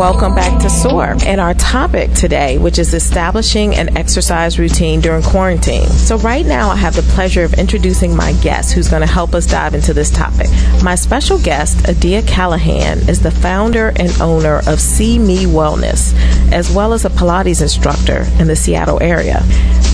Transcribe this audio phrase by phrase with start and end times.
[0.00, 5.22] welcome back to SOAR and our topic today, which is establishing an exercise routine during
[5.22, 5.86] quarantine.
[5.88, 9.34] So right now I have the pleasure of introducing my guest who's going to help
[9.34, 10.46] us dive into this topic.
[10.82, 16.14] My special guest, Adia Callahan, is the founder and owner of See Me Wellness,
[16.50, 19.40] as well as a Pilates instructor in the Seattle area.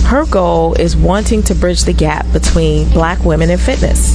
[0.06, 4.14] Her goal is wanting to bridge the gap between black women and fitness.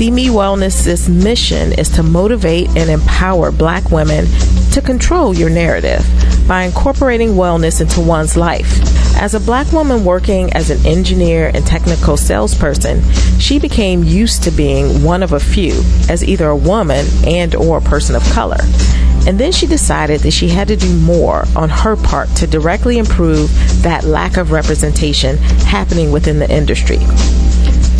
[0.00, 4.24] See Me Wellness's mission is to motivate and empower black women
[4.72, 6.02] to control your narrative
[6.48, 8.80] by incorporating wellness into one's life.
[9.20, 13.02] As a black woman working as an engineer and technical salesperson,
[13.38, 15.74] she became used to being one of a few
[16.08, 18.60] as either a woman and or a person of color.
[19.26, 22.96] And then she decided that she had to do more on her part to directly
[22.96, 27.00] improve that lack of representation happening within the industry.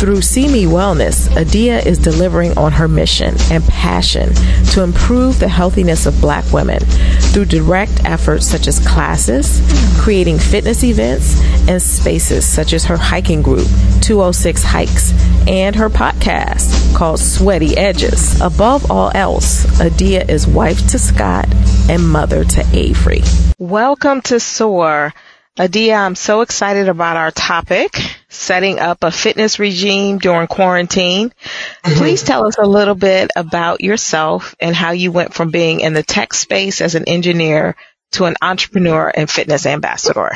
[0.01, 4.33] Through See Me Wellness, Adia is delivering on her mission and passion
[4.71, 9.61] to improve the healthiness of black women through direct efforts such as classes,
[10.01, 13.67] creating fitness events, and spaces such as her hiking group,
[14.01, 15.13] 206 Hikes,
[15.47, 18.41] and her podcast called Sweaty Edges.
[18.41, 21.45] Above all else, Adia is wife to Scott
[21.87, 23.21] and mother to Avery.
[23.59, 25.13] Welcome to SOAR.
[25.59, 27.95] Adia, I'm so excited about our topic,
[28.31, 31.29] setting up a fitness regime during quarantine.
[31.29, 31.97] Mm-hmm.
[31.97, 35.93] Please tell us a little bit about yourself and how you went from being in
[35.93, 37.75] the tech space as an engineer
[38.13, 40.31] to an entrepreneur and fitness ambassador.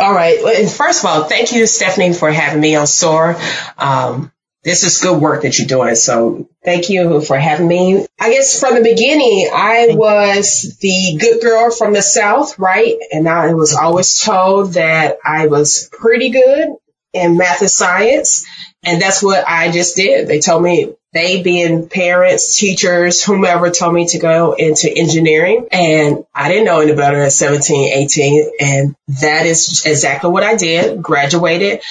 [0.00, 0.42] All right.
[0.42, 3.36] Well, First of all, thank you, Stephanie, for having me on SOAR.
[3.78, 4.32] Um,
[4.64, 5.96] this is good work that you're doing.
[5.96, 8.06] So thank you for having me.
[8.18, 12.94] I guess from the beginning, I was the good girl from the South, right?
[13.12, 16.68] And I was always told that I was pretty good
[17.12, 18.46] in math and science.
[18.84, 20.26] And that's what I just did.
[20.26, 26.24] They told me they being parents, teachers, whomever told me to go into engineering and
[26.34, 28.50] I didn't know any better at 17, 18.
[28.58, 31.02] And that is exactly what I did.
[31.02, 31.82] Graduated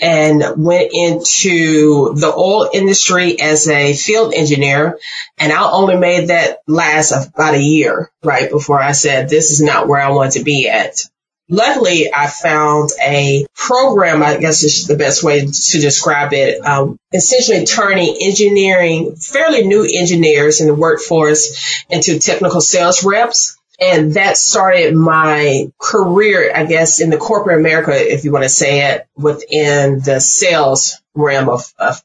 [0.00, 4.98] and went into the oil industry as a field engineer.
[5.38, 9.60] And I only made that last about a year, right before I said, this is
[9.60, 11.00] not where I want to be at.
[11.50, 16.96] Luckily, I found a program, I guess is the best way to describe it, um,
[17.12, 23.56] essentially turning engineering, fairly new engineers in the workforce into technical sales reps.
[23.80, 28.50] And that started my career, I guess, in the corporate America, if you want to
[28.50, 32.02] say it, within the sales realm of, of,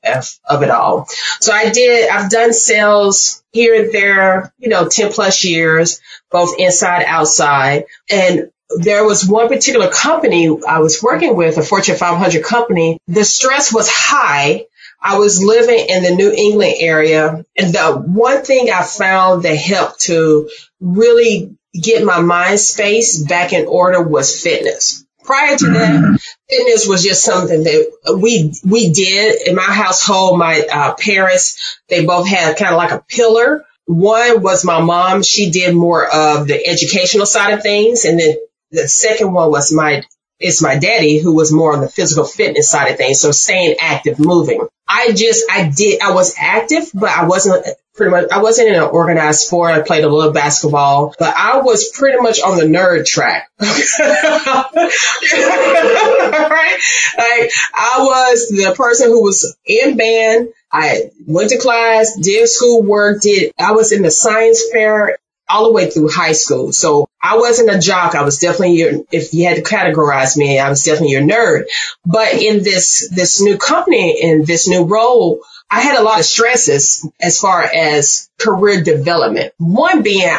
[0.50, 1.08] of it all.
[1.40, 6.00] So I did, I've done sales here and there, you know, 10 plus years,
[6.32, 7.86] both inside, outside.
[8.10, 12.98] And there was one particular company I was working with, a Fortune 500 company.
[13.08, 14.66] The stress was high.
[15.02, 17.46] I was living in the New England area.
[17.58, 20.50] And the one thing I found that helped to
[20.80, 25.06] really get my mind space back in order was fitness.
[25.24, 26.16] Prior to that, mm-hmm.
[26.50, 30.38] fitness was just something that we we did in my household.
[30.38, 33.66] My uh, parents they both had kind of like a pillar.
[33.86, 38.36] One was my mom; she did more of the educational side of things, and then
[38.72, 40.04] the second one was my
[40.40, 43.22] it's my daddy who was more on the physical fitness side of things.
[43.22, 44.68] So staying active, moving.
[44.88, 47.66] I just, I did, I was active, but I wasn't
[47.96, 49.72] pretty much, I wasn't in an organized sport.
[49.72, 53.50] I played a little basketball, but I was pretty much on the nerd track.
[53.60, 53.72] right?
[57.18, 60.50] Like I was the person who was in band.
[60.72, 65.18] I went to class, did school work, did, I was in the science fair
[65.48, 66.72] all the way through high school.
[66.72, 68.16] So I wasn't a jock.
[68.16, 71.66] I was definitely your, if you had to categorize me, I was definitely your nerd.
[72.06, 76.26] But in this, this new company, and this new role, I had a lot of
[76.26, 79.54] stresses as far as career development.
[79.58, 80.38] One being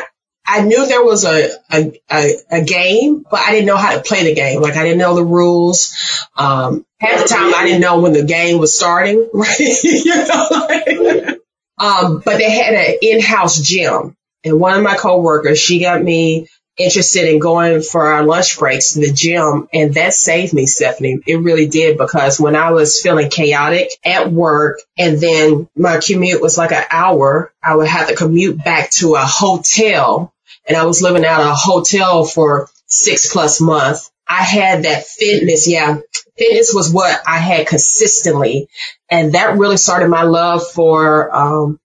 [0.49, 4.03] I knew there was a, a, a, a, game, but I didn't know how to
[4.03, 4.63] play the game.
[4.63, 5.93] Like I didn't know the rules.
[6.37, 9.59] Um, half the time I didn't know when the game was starting, right?
[9.59, 11.37] you know,
[11.79, 16.47] um, but they had an in-house gym and one of my coworkers, she got me
[16.77, 19.67] interested in going for our lunch breaks to the gym.
[19.73, 21.19] And that saved me, Stephanie.
[21.27, 26.41] It really did because when I was feeling chaotic at work and then my commute
[26.41, 30.33] was like an hour, I would have to commute back to a hotel
[30.69, 34.13] and I was living out a hotel for six plus months.
[34.29, 35.69] I had that fitness.
[35.69, 35.99] Yeah.
[36.39, 38.69] Fitness was what I had consistently.
[39.11, 41.81] And that really started my love for, um,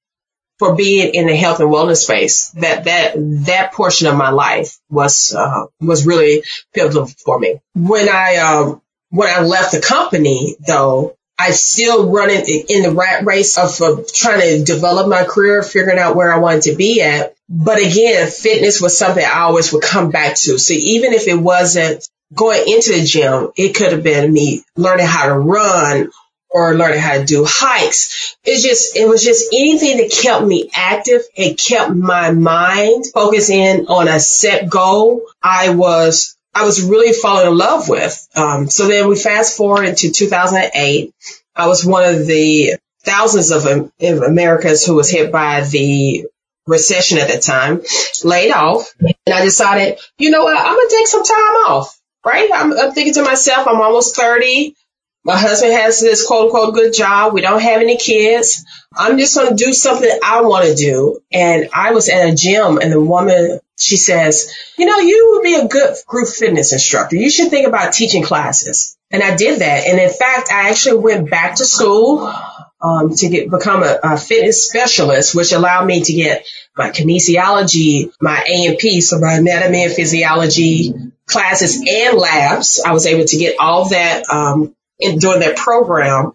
[0.62, 2.52] for being in the health and wellness space.
[2.52, 3.14] That that
[3.46, 7.60] that portion of my life was uh, was really pivotal for me.
[7.74, 13.26] When I um, when I left the company, though, I still running in the rat
[13.26, 17.02] race of uh, trying to develop my career, figuring out where I wanted to be
[17.02, 17.34] at.
[17.50, 20.60] But again, fitness was something I always would come back to.
[20.60, 25.08] So even if it wasn't going into the gym, it could have been me learning
[25.08, 26.12] how to run
[26.52, 28.36] or learning how to do hikes.
[28.44, 31.22] It's just, it was just anything that kept me active.
[31.36, 35.22] It kept my mind focused in on a set goal.
[35.42, 38.28] I was, I was really falling in love with.
[38.36, 41.14] Um, so then we fast forward into 2008.
[41.56, 46.26] I was one of the thousands of, of Americans who was hit by the
[46.68, 47.82] recession at that time,
[48.24, 48.94] laid off.
[49.00, 50.58] And I decided, you know what?
[50.58, 52.50] I'm going to take some time off, right?
[52.54, 54.76] I'm, I'm thinking to myself, I'm almost 30.
[55.24, 57.34] My husband has this quote unquote good job.
[57.34, 58.66] We don't have any kids.
[58.96, 61.20] I'm just going to do something I want to do.
[61.32, 65.44] And I was at a gym and the woman, she says, you know, you would
[65.44, 67.16] be a good group fitness instructor.
[67.16, 68.98] You should think about teaching classes.
[69.12, 69.88] And I did that.
[69.88, 72.34] And in fact, I actually went back to school
[72.82, 78.12] um, to get become a, a, fitness specialist, which allowed me to get my kinesiology,
[78.20, 80.94] my A&P, so my anatomy and physiology
[81.28, 82.82] classes and labs.
[82.84, 86.34] I was able to get all that um, in doing that program.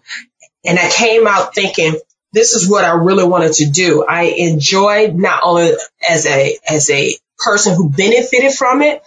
[0.65, 1.95] And I came out thinking,
[2.33, 4.05] this is what I really wanted to do.
[4.05, 5.73] I enjoyed not only
[6.07, 9.01] as a, as a person who benefited from it,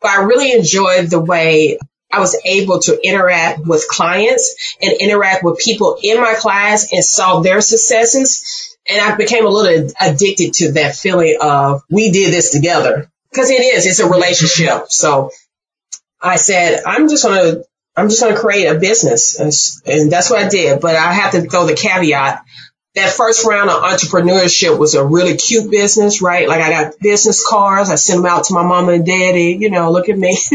[0.00, 1.78] but I really enjoyed the way
[2.12, 7.04] I was able to interact with clients and interact with people in my class and
[7.04, 8.76] saw their successes.
[8.88, 13.50] And I became a little addicted to that feeling of we did this together because
[13.50, 14.86] it is, it's a relationship.
[14.90, 15.30] So
[16.20, 17.65] I said, I'm just going to
[17.96, 19.40] I'm just going to create a business.
[19.40, 19.52] And,
[19.86, 20.80] and that's what I did.
[20.80, 22.44] But I have to throw the caveat.
[22.94, 26.48] That first round of entrepreneurship was a really cute business, right?
[26.48, 27.90] Like I got business cards.
[27.90, 29.58] I sent them out to my mama and daddy.
[29.60, 30.30] You know, look at me.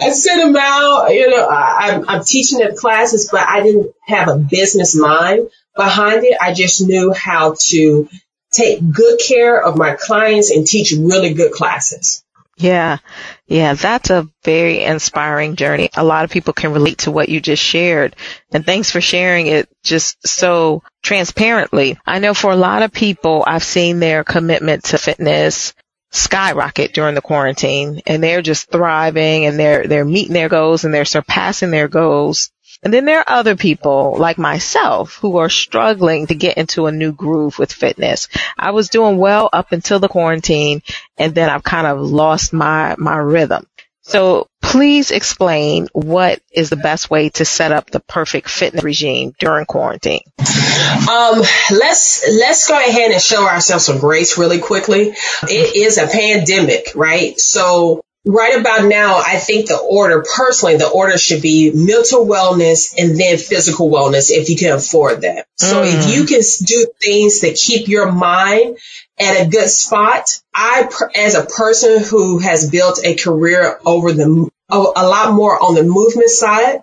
[0.00, 1.08] I sent them out.
[1.08, 5.48] You know, I, I'm, I'm teaching at classes, but I didn't have a business mind
[5.76, 6.38] behind it.
[6.40, 8.08] I just knew how to
[8.50, 12.21] take good care of my clients and teach really good classes.
[12.56, 12.98] Yeah.
[13.46, 13.74] Yeah.
[13.74, 15.90] That's a very inspiring journey.
[15.96, 18.14] A lot of people can relate to what you just shared.
[18.52, 21.98] And thanks for sharing it just so transparently.
[22.06, 25.74] I know for a lot of people, I've seen their commitment to fitness
[26.10, 30.92] skyrocket during the quarantine and they're just thriving and they're, they're meeting their goals and
[30.92, 32.50] they're surpassing their goals
[32.82, 36.92] and then there are other people like myself who are struggling to get into a
[36.92, 38.28] new groove with fitness.
[38.58, 40.82] I was doing well up until the quarantine
[41.16, 43.66] and then I've kind of lost my, my rhythm.
[44.04, 49.32] So please explain what is the best way to set up the perfect fitness regime
[49.38, 50.22] during quarantine.
[50.38, 51.40] Um,
[51.70, 55.14] let's let's go ahead and show ourselves some grace really quickly.
[55.44, 57.38] It is a pandemic, right?
[57.38, 62.94] So Right about now, I think the order, personally, the order should be mental wellness
[62.96, 65.46] and then physical wellness if you can afford that.
[65.56, 65.92] So mm.
[65.92, 68.78] if you can do things that keep your mind
[69.18, 74.48] at a good spot, I, as a person who has built a career over the,
[74.70, 76.80] a lot more on the movement side,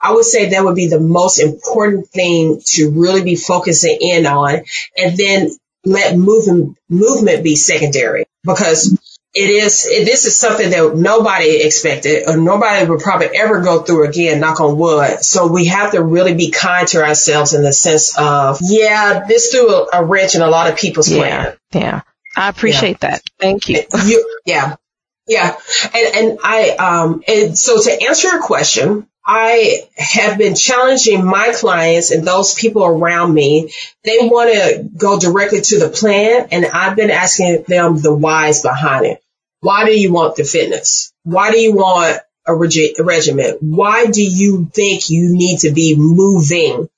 [0.00, 4.26] I would say that would be the most important thing to really be focusing in
[4.26, 4.62] on
[4.96, 5.50] and then
[5.84, 8.96] let movement, movement be secondary because
[9.38, 14.08] it is this is something that nobody expected or nobody would probably ever go through
[14.08, 17.72] again knock on wood so we have to really be kind to ourselves in the
[17.72, 21.56] sense of yeah this threw a, a wrench in a lot of people's yeah, plan
[21.72, 22.00] yeah
[22.36, 23.10] i appreciate yeah.
[23.10, 23.80] that thank you.
[24.04, 24.74] you yeah
[25.28, 25.56] yeah
[25.94, 31.52] and and i um and so to answer your question I have been challenging my
[31.54, 33.70] clients and those people around me.
[34.02, 38.62] They want to go directly to the plan and I've been asking them the whys
[38.62, 39.22] behind it.
[39.60, 41.12] Why do you want the fitness?
[41.24, 43.58] Why do you want a, regi- a regimen?
[43.60, 46.88] Why do you think you need to be moving?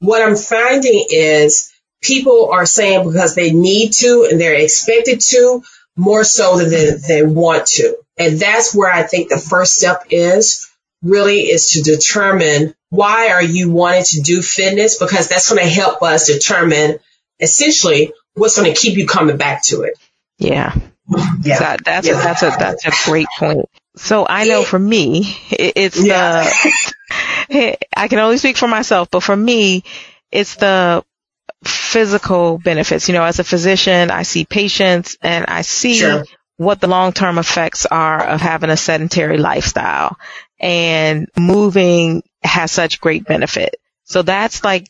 [0.00, 5.62] What I'm finding is people are saying because they need to and they're expected to
[5.96, 7.96] more so than they, they want to.
[8.18, 10.68] And that's where I think the first step is
[11.02, 15.68] really is to determine why are you wanting to do fitness because that's going to
[15.68, 16.98] help us determine
[17.40, 19.98] essentially what's going to keep you coming back to it.
[20.38, 20.74] Yeah.
[21.08, 21.58] Yeah.
[21.58, 22.20] That, that's yeah.
[22.20, 23.68] a, that's a, that's a great point.
[23.96, 26.50] So I know for me, it, it's yeah.
[27.48, 29.84] the, I can only speak for myself, but for me,
[30.30, 31.04] it's the
[31.64, 33.08] physical benefits.
[33.08, 36.24] You know, as a physician, I see patients and I see sure.
[36.56, 40.18] what the long-term effects are of having a sedentary lifestyle
[40.58, 43.76] and moving has such great benefit.
[44.04, 44.88] So that's like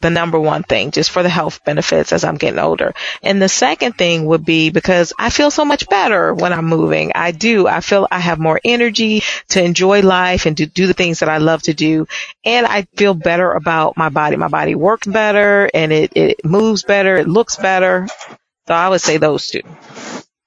[0.00, 2.92] the number one thing just for the health benefits as I'm getting older.
[3.22, 7.12] And the second thing would be because I feel so much better when I'm moving.
[7.14, 7.66] I do.
[7.66, 11.30] I feel I have more energy to enjoy life and to do the things that
[11.30, 12.06] I love to do.
[12.44, 14.36] And I feel better about my body.
[14.36, 17.16] My body works better and it, it moves better.
[17.16, 18.06] It looks better.
[18.66, 19.62] So I would say those two.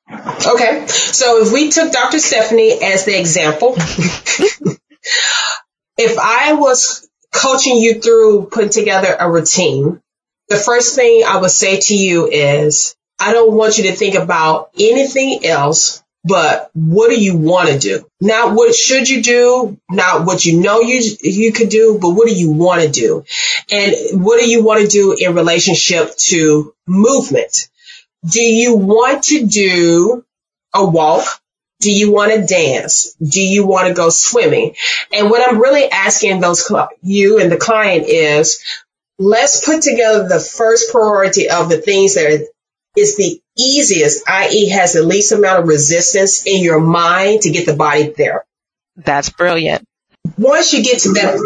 [0.09, 0.85] Okay.
[0.87, 2.19] So if we took Dr.
[2.19, 3.73] Stephanie as the example,
[5.97, 10.01] if I was coaching you through putting together a routine,
[10.49, 14.15] the first thing I would say to you is, I don't want you to think
[14.15, 18.05] about anything else but what do you want to do?
[18.19, 22.27] Not what should you do, not what you know you you could do, but what
[22.27, 23.23] do you want to do?
[23.71, 27.69] And what do you want to do in relationship to movement?
[28.29, 30.25] Do you want to do
[30.73, 31.25] a walk?
[31.79, 33.15] Do you want to dance?
[33.15, 34.75] Do you want to go swimming?
[35.13, 38.63] And what I'm really asking those you and the client is,
[39.19, 42.47] let's put together the first priority of the things that
[42.95, 44.69] is the easiest, i.e.
[44.69, 48.45] has the least amount of resistance in your mind to get the body there.
[48.95, 49.87] That's brilliant.
[50.37, 51.39] Once you get to that,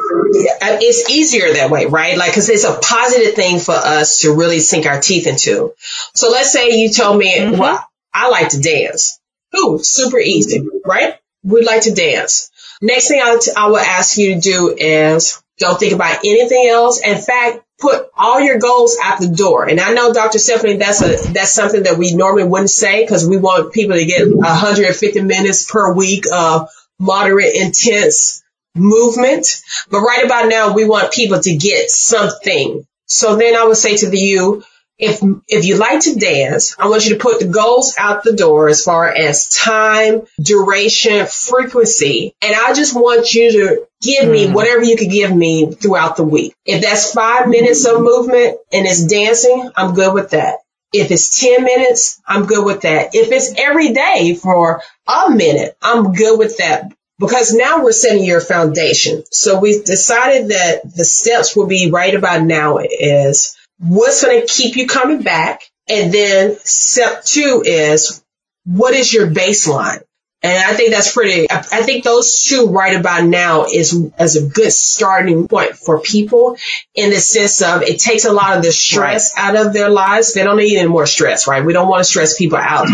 [0.81, 2.17] it's easier that way, right?
[2.17, 5.73] Like, cause it's a positive thing for us to really sink our teeth into.
[6.15, 7.59] So let's say you told me, mm-hmm.
[7.59, 9.20] well, I like to dance.
[9.57, 11.15] Ooh, super easy, right?
[11.43, 12.49] We'd like to dance.
[12.81, 16.67] Next thing I, t- I will ask you to do is don't think about anything
[16.67, 17.01] else.
[17.01, 19.67] In fact, put all your goals out the door.
[19.67, 20.39] And I know, Dr.
[20.39, 24.05] Stephanie, that's a that's something that we normally wouldn't say because we want people to
[24.05, 28.43] get 150 minutes per week of moderate, intense
[28.75, 29.47] movement.
[29.89, 32.85] But right about now, we want people to get something.
[33.05, 34.63] So then I would say to the you,
[35.01, 38.33] if if you like to dance, I want you to put the goals out the
[38.33, 44.45] door as far as time, duration, frequency, and I just want you to give me
[44.45, 44.53] mm.
[44.53, 46.53] whatever you could give me throughout the week.
[46.65, 50.59] If that's five minutes of movement and it's dancing, I'm good with that.
[50.93, 53.15] If it's 10 minutes, I'm good with that.
[53.15, 58.25] If it's every day for a minute, I'm good with that because now we're setting
[58.25, 59.23] your foundation.
[59.31, 64.47] So we've decided that the steps will be right about now is what's going to
[64.47, 65.63] keep you coming back?
[65.89, 68.23] And then step two is
[68.65, 70.03] what is your baseline?
[70.43, 74.47] And I think that's pretty, I think those two right about now is, as a
[74.47, 76.57] good starting point for people
[76.95, 79.55] in the sense of it takes a lot of the stress right.
[79.55, 80.33] out of their lives.
[80.33, 81.63] They don't need any more stress, right?
[81.63, 82.87] We don't want to stress people out.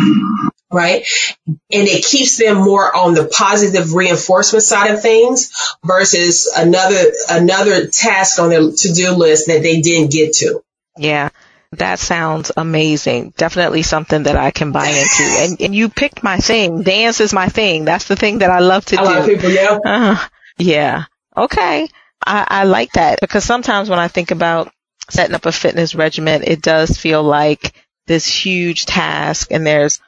[0.69, 1.07] Right.
[1.47, 5.49] And it keeps them more on the positive reinforcement side of things
[5.85, 10.61] versus another, another task on their to-do list that they didn't get to.
[10.97, 11.29] Yeah.
[11.73, 13.33] That sounds amazing.
[13.35, 15.23] Definitely something that I can buy into.
[15.23, 16.83] And, and you picked my thing.
[16.83, 17.83] Dance is my thing.
[17.83, 19.03] That's the thing that I love to a do.
[19.03, 19.79] A lot of people, yeah.
[19.85, 20.27] Uh,
[20.57, 21.03] yeah.
[21.35, 21.89] Okay.
[22.25, 24.71] I, I like that because sometimes when I think about
[25.09, 27.73] setting up a fitness regimen, it does feel like
[28.07, 29.99] this huge task and there's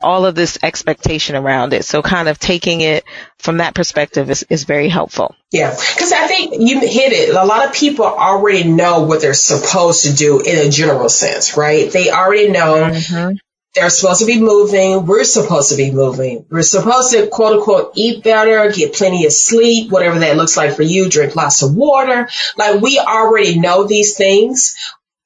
[0.00, 1.84] all of this expectation around it.
[1.84, 3.04] So kind of taking it
[3.38, 5.34] from that perspective is, is very helpful.
[5.50, 5.70] Yeah.
[5.70, 7.34] Cause I think you hit it.
[7.34, 11.56] A lot of people already know what they're supposed to do in a general sense,
[11.56, 11.90] right?
[11.90, 13.36] They already know mm-hmm.
[13.74, 15.06] they're supposed to be moving.
[15.06, 16.44] We're supposed to be moving.
[16.50, 20.76] We're supposed to quote unquote eat better, get plenty of sleep, whatever that looks like
[20.76, 22.28] for you, drink lots of water.
[22.58, 24.76] Like we already know these things.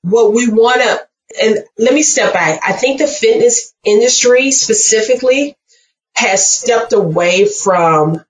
[0.03, 1.07] What we want to
[1.41, 2.61] and let me step back.
[2.65, 5.57] I think the fitness industry specifically
[6.15, 8.25] has stepped away from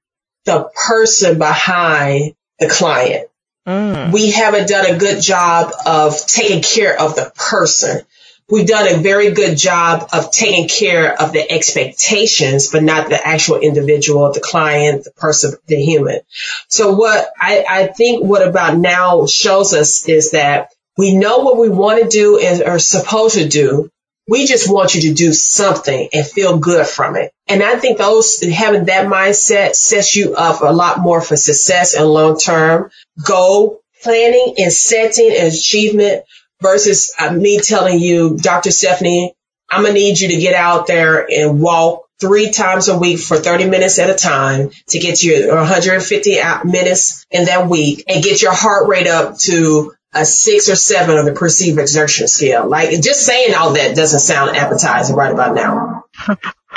[0.45, 3.29] the person behind the client.
[3.67, 4.13] Mm.
[4.13, 8.03] We haven't done a good job of taking care of the person.
[8.49, 13.25] We've done a very good job of taking care of the expectations, but not the
[13.25, 16.21] actual individual, the client, the person, the human.
[16.69, 21.59] So what I, I think what about now shows us is that we know what
[21.59, 23.89] we want to do and are supposed to do.
[24.29, 27.33] We just want you to do something and feel good from it.
[27.49, 31.95] And I think those having that mindset sets you up a lot more for success
[31.95, 32.91] and long term
[33.25, 36.25] goal planning and setting and achievement
[36.61, 38.71] versus uh, me telling you, Dr.
[38.71, 39.35] Stephanie,
[39.71, 43.19] I'm going to need you to get out there and walk three times a week
[43.19, 48.23] for 30 minutes at a time to get your 150 minutes in that week and
[48.23, 52.69] get your heart rate up to a six or seven on the perceived exertion scale.
[52.69, 56.05] Like just saying all that doesn't sound appetizing right about now.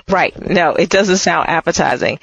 [0.09, 0.39] right.
[0.39, 2.19] No, it doesn't sound appetizing.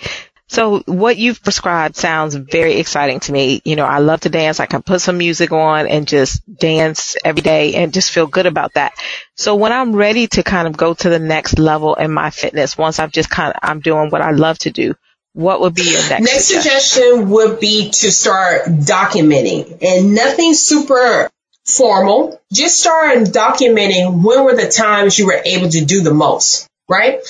[0.50, 3.62] So what you've prescribed sounds very exciting to me.
[3.64, 4.58] You know, I love to dance.
[4.58, 8.46] I can put some music on and just dance every day and just feel good
[8.46, 8.92] about that.
[9.36, 12.76] So when I'm ready to kind of go to the next level in my fitness,
[12.76, 14.96] once I've just kind of, I'm doing what I love to do,
[15.32, 17.02] what would be your next, next suggestion?
[17.02, 21.30] suggestion would be to start documenting and nothing super
[21.64, 22.40] formal.
[22.52, 27.20] Just start documenting when were the times you were able to do the most, right?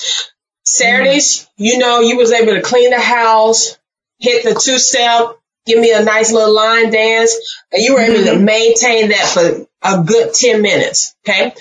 [0.65, 1.63] Saturdays, mm-hmm.
[1.63, 3.77] you know, you was able to clean the house,
[4.19, 7.35] hit the two step, give me a nice little line dance,
[7.71, 8.37] and you were able mm-hmm.
[8.37, 11.15] to maintain that for a good 10 minutes.
[11.27, 11.53] Okay.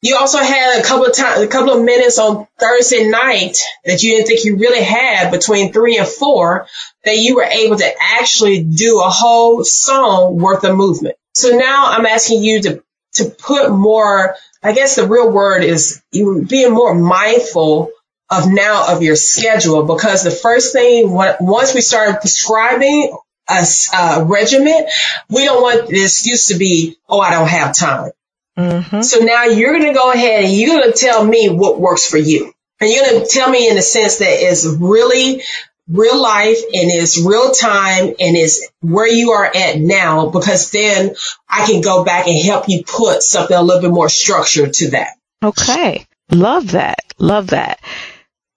[0.00, 4.02] You also had a couple of times, a couple of minutes on Thursday night that
[4.02, 6.66] you didn't think you really had between three and four
[7.04, 11.16] that you were able to actually do a whole song worth of movement.
[11.34, 16.00] So now I'm asking you to, to put more, I guess the real word is
[16.12, 17.90] you being more mindful
[18.30, 23.16] of now of your schedule because the first thing, once we started prescribing
[23.48, 24.86] a, a regimen,
[25.28, 28.12] we don't want the excuse to be, oh, I don't have time.
[28.58, 29.02] Mm-hmm.
[29.02, 32.10] So now you're going to go ahead and you're going to tell me what works
[32.10, 32.52] for you.
[32.80, 35.42] And you're going to tell me in a sense that is really
[35.88, 41.14] real life and is real time and is where you are at now because then
[41.48, 44.90] I can go back and help you put something a little bit more structure to
[44.90, 45.10] that.
[45.42, 46.06] Okay.
[46.30, 46.98] Love that.
[47.18, 47.80] Love that.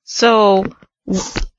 [0.03, 0.65] So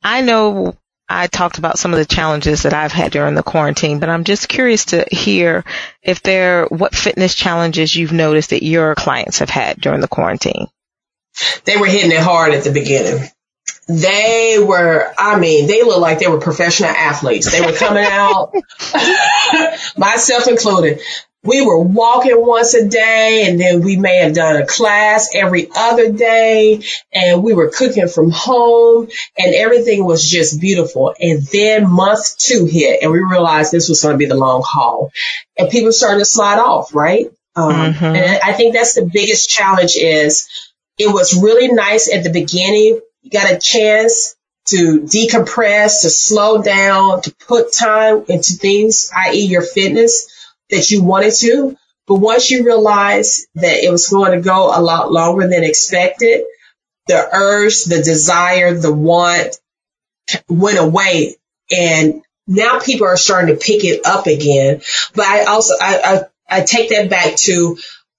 [0.02, 0.76] I know
[1.12, 4.24] I talked about some of the challenges that I've had during the quarantine, but I'm
[4.24, 5.64] just curious to hear
[6.02, 10.66] if there, what fitness challenges you've noticed that your clients have had during the quarantine.
[11.64, 13.28] They were hitting it hard at the beginning.
[13.88, 17.50] They were, I mean, they looked like they were professional athletes.
[17.50, 18.52] They were coming out,
[19.96, 21.00] myself included
[21.44, 25.68] we were walking once a day and then we may have done a class every
[25.74, 26.82] other day
[27.12, 31.14] and we were cooking from home and everything was just beautiful.
[31.18, 34.62] And then month two hit and we realized this was going to be the long
[34.64, 35.10] haul
[35.58, 37.26] and people started to slide off, right?
[37.56, 38.04] Um, mm-hmm.
[38.04, 40.48] and I think that's the biggest challenge is
[40.96, 43.00] it was really nice at the beginning.
[43.22, 49.44] You got a chance to decompress, to slow down, to put time into things, i.e.
[49.44, 50.31] your fitness
[50.72, 51.76] that you wanted to.
[52.08, 56.44] But once you realized that it was going to go a lot longer than expected,
[57.06, 59.56] the urge, the desire, the want
[60.48, 61.36] went away.
[61.70, 64.82] And now people are starting to pick it up again.
[65.14, 67.78] But I also, I, I, I take that back to,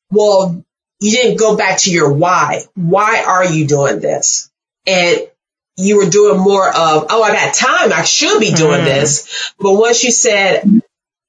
[0.09, 0.63] well,
[1.01, 2.63] you didn't go back to your why.
[2.75, 4.49] Why are you doing this?
[4.87, 5.27] And
[5.75, 7.91] you were doing more of, oh, I got time.
[7.91, 8.85] I should be doing mm.
[8.85, 9.53] this.
[9.59, 10.82] But once you said,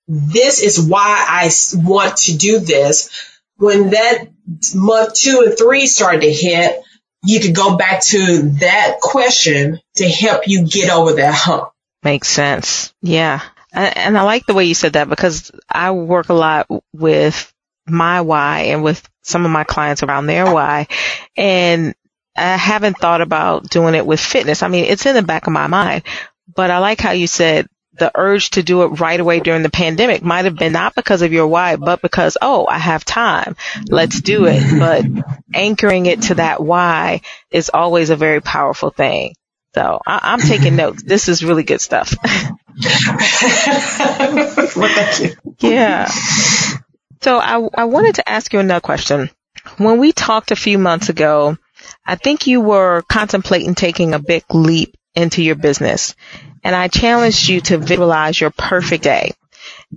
[0.06, 3.10] this is why I want to do this.
[3.56, 4.28] When that
[4.74, 6.82] month two and three started to hit,
[7.24, 11.70] you could go back to that question to help you get over that hump.
[12.02, 12.92] Makes sense.
[13.00, 13.40] Yeah.
[13.72, 17.52] And I like the way you said that because I work a lot with
[17.86, 20.86] my why and with some of my clients around their why.
[21.36, 21.94] And
[22.36, 24.62] I haven't thought about doing it with fitness.
[24.62, 26.02] I mean, it's in the back of my mind,
[26.54, 27.66] but I like how you said
[27.98, 31.22] the urge to do it right away during the pandemic might have been not because
[31.22, 33.56] of your why, but because, oh, I have time.
[33.88, 34.62] Let's do it.
[34.78, 35.04] But
[35.54, 39.34] anchoring it to that why is always a very powerful thing.
[39.74, 41.02] So I, am taking notes.
[41.02, 42.10] This is really good stuff.
[44.80, 45.70] thank you.
[45.70, 46.08] Yeah.
[47.22, 49.30] So I, I wanted to ask you another question.
[49.78, 51.56] When we talked a few months ago,
[52.06, 56.14] I think you were contemplating taking a big leap into your business
[56.64, 59.32] and I challenged you to visualize your perfect day.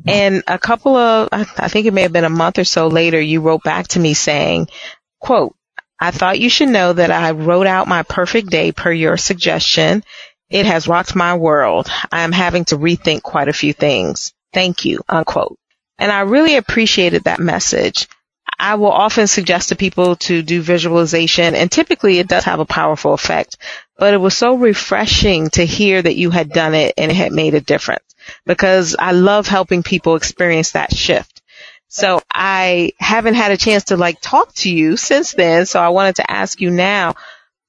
[0.05, 3.19] And a couple of, I think it may have been a month or so later,
[3.19, 4.67] you wrote back to me saying,
[5.19, 5.55] quote,
[5.99, 10.03] I thought you should know that I wrote out my perfect day per your suggestion.
[10.49, 11.89] It has rocked my world.
[12.11, 14.33] I am having to rethink quite a few things.
[14.53, 15.57] Thank you, unquote.
[15.97, 18.07] And I really appreciated that message.
[18.59, 22.65] I will often suggest to people to do visualization and typically it does have a
[22.65, 23.57] powerful effect,
[23.97, 27.31] but it was so refreshing to hear that you had done it and it had
[27.31, 28.03] made a difference
[28.45, 31.41] because I love helping people experience that shift.
[31.87, 35.65] So I haven't had a chance to like talk to you since then.
[35.65, 37.15] So I wanted to ask you now,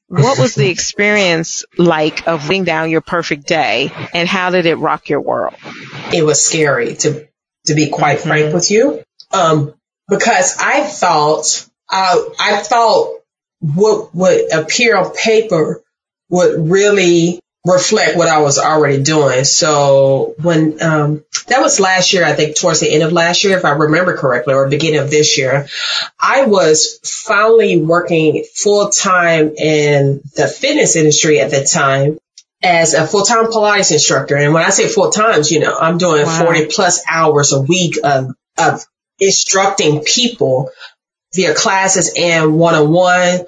[0.08, 4.76] what was the experience like of writing down your perfect day and how did it
[4.76, 5.54] rock your world?
[6.12, 7.28] It was scary to,
[7.66, 8.28] to be quite mm-hmm.
[8.28, 9.02] frank with you.
[9.32, 9.74] Um,
[10.08, 13.20] because I thought, uh, I thought
[13.60, 15.82] what would appear on paper
[16.30, 19.44] would really reflect what I was already doing.
[19.44, 23.58] So when um, that was last year, I think towards the end of last year,
[23.58, 25.66] if I remember correctly, or beginning of this year,
[26.18, 32.18] I was finally working full time in the fitness industry at the time
[32.62, 34.36] as a full time Pilates instructor.
[34.36, 36.44] And when I say full times, you know, I'm doing wow.
[36.44, 38.84] 40 plus hours a week of, of
[39.18, 40.70] instructing people
[41.34, 43.40] via classes and one on one.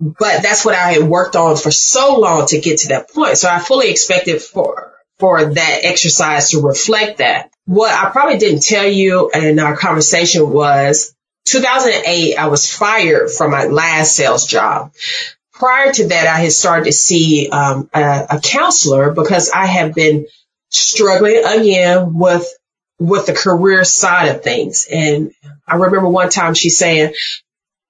[0.00, 3.38] But that's what I had worked on for so long to get to that point.
[3.38, 7.50] So I fully expected for, for that exercise to reflect that.
[7.66, 11.14] What I probably didn't tell you in our conversation was
[11.46, 14.92] 2008, I was fired from my last sales job.
[15.52, 19.94] Prior to that, I had started to see um, a, a counselor because I have
[19.94, 20.26] been
[20.70, 22.46] struggling again with
[23.06, 24.86] with the career side of things.
[24.90, 25.32] And
[25.66, 27.14] I remember one time she saying,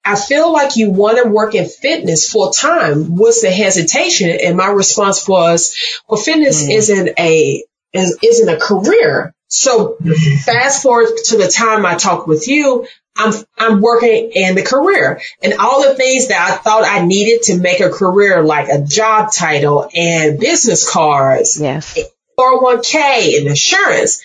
[0.04, 3.16] I feel like you want to work in fitness full time.
[3.16, 4.30] What's the hesitation?
[4.30, 5.74] And my response was,
[6.08, 6.74] well, fitness mm.
[6.74, 9.34] isn't a, isn't a career.
[9.48, 9.96] So
[10.44, 15.20] fast forward to the time I talked with you, I'm, I'm working in the career
[15.42, 18.82] and all the things that I thought I needed to make a career, like a
[18.82, 21.96] job title and business cards, yes,
[22.38, 24.20] 401k and insurance,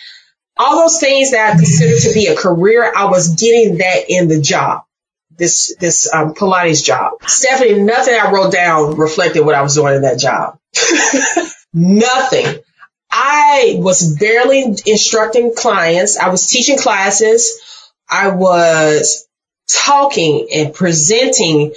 [0.60, 4.28] all those things that I consider to be a career, I was getting that in
[4.28, 4.84] the job.
[5.32, 7.13] This, this, um, Pilates job.
[7.26, 10.60] Stephanie, nothing I wrote down reflected what I was doing in that job.
[11.74, 12.62] nothing.
[13.10, 16.17] I was barely instructing clients.
[16.17, 17.58] I was teaching classes.
[18.10, 19.28] I was
[19.69, 21.74] talking and presenting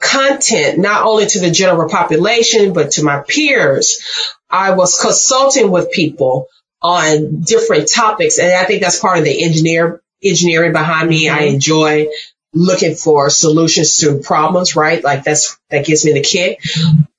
[0.00, 4.02] content not only to the general population, but to my peers.
[4.50, 6.48] I was consulting with people
[6.84, 8.38] on different topics.
[8.38, 11.30] And I think that's part of the engineer, engineering behind me.
[11.30, 11.54] I mm-hmm.
[11.54, 12.08] enjoy
[12.52, 15.02] looking for solutions to problems, right?
[15.02, 16.60] Like that's, that gives me the kick.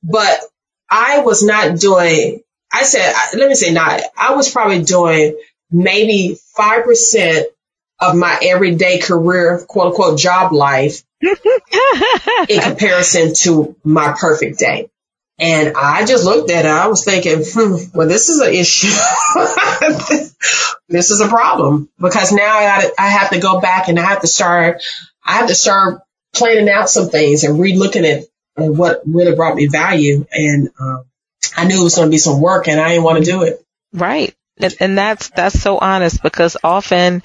[0.04, 0.40] But
[0.90, 5.36] I was not doing, I said, let me say not, I was probably doing
[5.72, 7.44] maybe 5%
[8.00, 14.92] of my everyday career, quote unquote, job life in comparison to my perfect day.
[15.38, 16.70] And I just looked at it.
[16.70, 18.88] I was thinking, hmm, well, this is an issue.
[20.88, 24.04] this is a problem because now I got I have to go back and I
[24.04, 24.82] have to start,
[25.24, 26.02] I have to start
[26.34, 28.24] planning out some things and re-looking at,
[28.58, 30.26] at what really brought me value.
[30.32, 31.06] And, um,
[31.58, 33.44] I knew it was going to be some work and I didn't want to do
[33.44, 33.64] it.
[33.94, 34.34] Right.
[34.80, 37.24] And that's, that's so honest because often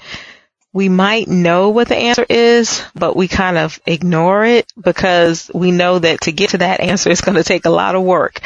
[0.73, 5.71] we might know what the answer is, but we kind of ignore it because we
[5.71, 8.39] know that to get to that answer is going to take a lot of work.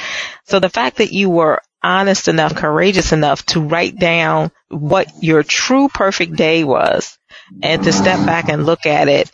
[0.45, 5.43] So the fact that you were honest enough, courageous enough to write down what your
[5.43, 7.17] true perfect day was
[7.61, 9.29] and to step back and look at it,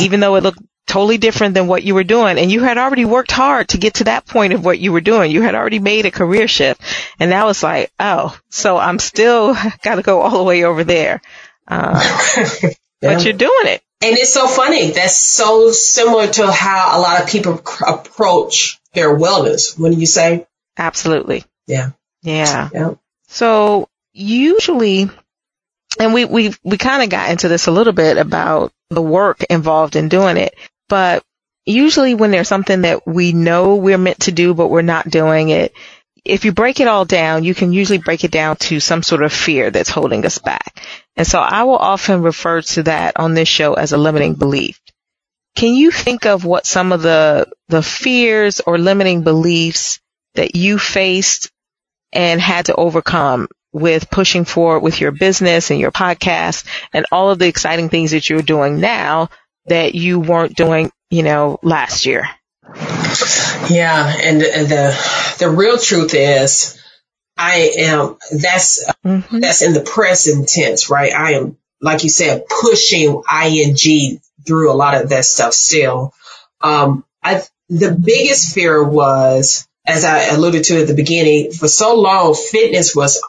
[0.00, 2.38] even though it looked totally different than what you were doing.
[2.38, 5.00] And you had already worked hard to get to that point of what you were
[5.00, 5.30] doing.
[5.30, 6.80] You had already made a career shift.
[7.18, 10.84] And that was like, oh, so I'm still got to go all the way over
[10.84, 11.20] there.
[11.68, 12.00] Uh,
[12.36, 12.70] yeah.
[13.00, 13.82] But you're doing it.
[14.02, 14.90] And it's so funny.
[14.90, 19.78] That's so similar to how a lot of people approach their wellness.
[19.78, 20.46] When you say?
[20.76, 21.44] Absolutely.
[21.66, 21.90] Yeah.
[22.22, 22.68] Yeah.
[22.72, 22.94] yeah.
[23.28, 25.10] So usually,
[25.98, 29.42] and we, we, we kind of got into this a little bit about the work
[29.44, 30.54] involved in doing it,
[30.88, 31.24] but
[31.64, 35.48] usually when there's something that we know we're meant to do, but we're not doing
[35.48, 35.72] it,
[36.26, 39.22] if you break it all down, you can usually break it down to some sort
[39.22, 40.84] of fear that's holding us back.
[41.16, 44.80] And so I will often refer to that on this show as a limiting belief.
[45.54, 50.00] Can you think of what some of the, the fears or limiting beliefs
[50.34, 51.50] that you faced
[52.12, 57.30] and had to overcome with pushing forward with your business and your podcast and all
[57.30, 59.28] of the exciting things that you're doing now
[59.66, 62.28] that you weren't doing, you know, last year?
[63.70, 64.14] Yeah.
[64.22, 66.80] And the, the real truth is
[67.36, 69.40] I am, that's, mm-hmm.
[69.40, 71.12] that's in the present tense, right?
[71.12, 76.14] I am, like you said, pushing ing through a lot of that stuff still.
[76.60, 82.00] Um, I, the biggest fear was, as I alluded to at the beginning, for so
[82.00, 83.22] long, fitness was,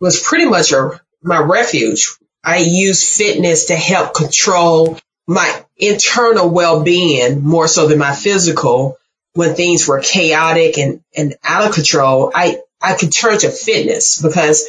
[0.00, 2.16] was pretty much a, my refuge.
[2.42, 8.96] I used fitness to help control my internal well-being more so than my physical
[9.34, 12.32] when things were chaotic and, and out of control.
[12.34, 14.68] I, I could turn to fitness because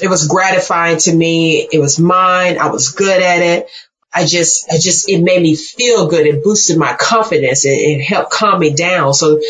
[0.00, 1.68] it was gratifying to me.
[1.70, 2.58] It was mine.
[2.58, 3.68] I was good at it.
[4.14, 6.26] I just, I just, it made me feel good.
[6.26, 7.64] It boosted my confidence.
[7.64, 9.14] It, it helped calm me down.
[9.14, 9.40] So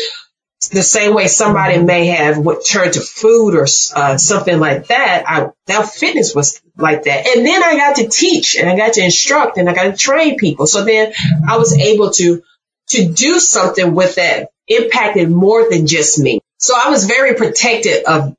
[0.71, 3.63] the same way somebody may have turned to food or
[3.95, 7.27] uh, something like that, I, that fitness was like that.
[7.27, 9.97] And then I got to teach and I got to instruct and I got to
[9.97, 10.65] train people.
[10.65, 11.13] So then
[11.47, 12.43] I was able to,
[12.93, 16.39] to do something with that impacted more than just me.
[16.57, 18.35] So I was very protected of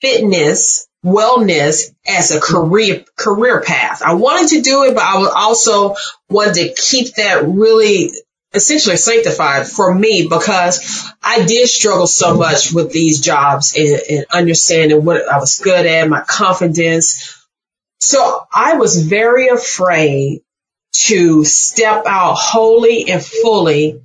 [0.00, 4.02] fitness, wellness as a career, career path.
[4.02, 5.94] I wanted to do it, but I also
[6.28, 8.10] wanted to keep that really
[8.52, 14.26] essentially sanctified for me because I did struggle so much with these jobs and, and
[14.32, 17.46] understanding what I was good at, my confidence.
[18.00, 20.42] So I was very afraid
[20.92, 24.00] to step out wholly and fully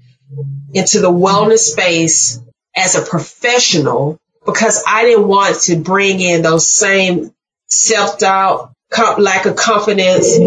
[0.74, 2.42] into the wellness space
[2.76, 7.34] as a professional because I didn't want to bring in those same
[7.68, 8.74] self doubt,
[9.18, 10.38] lack of confidence,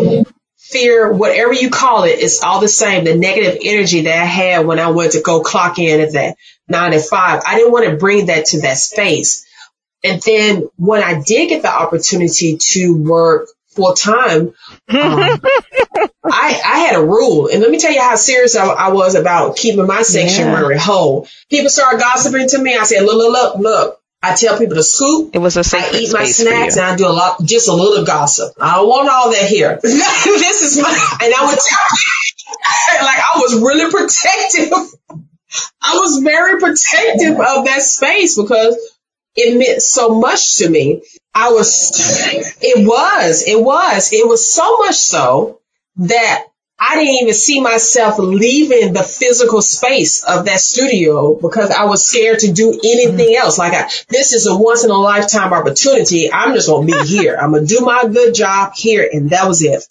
[0.58, 3.04] fear, whatever you call it, it's all the same.
[3.04, 6.36] The negative energy that I had when I went to go clock in at that
[6.68, 9.46] nine to five, I didn't want to bring that to that space.
[10.04, 14.54] And then when I did get the opportunity to work full time, um,
[16.24, 17.48] I, I had a rule.
[17.48, 20.80] And let me tell you how serious I, I was about keeping my sanctuary yeah.
[20.80, 21.28] whole.
[21.48, 22.76] People started gossiping to me.
[22.76, 24.00] I said, look, look, look, look.
[24.20, 25.30] I tell people to scoop.
[25.32, 28.04] It was a I eat my snacks and I do a lot, just a little
[28.04, 28.52] gossip.
[28.60, 29.78] I don't want all that here.
[29.82, 30.88] this is my,
[31.22, 34.72] and I would tell, like I was really protective.
[35.80, 38.76] I was very protective of that space because
[39.36, 41.02] it meant so much to me.
[41.38, 41.92] I was,
[42.60, 45.60] it was, it was, it was so much so
[45.98, 46.44] that
[46.80, 52.06] I didn't even see myself leaving the physical space of that studio because I was
[52.06, 53.56] scared to do anything else.
[53.56, 56.32] Like I, this is a once in a lifetime opportunity.
[56.32, 57.36] I'm just going to be here.
[57.40, 59.08] I'm going to do my good job here.
[59.10, 59.84] And that was it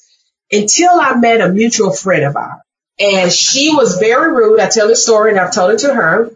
[0.51, 2.61] until I met a mutual friend of ours
[2.99, 4.59] and she was very rude.
[4.59, 6.31] I tell the story and I've told it to her.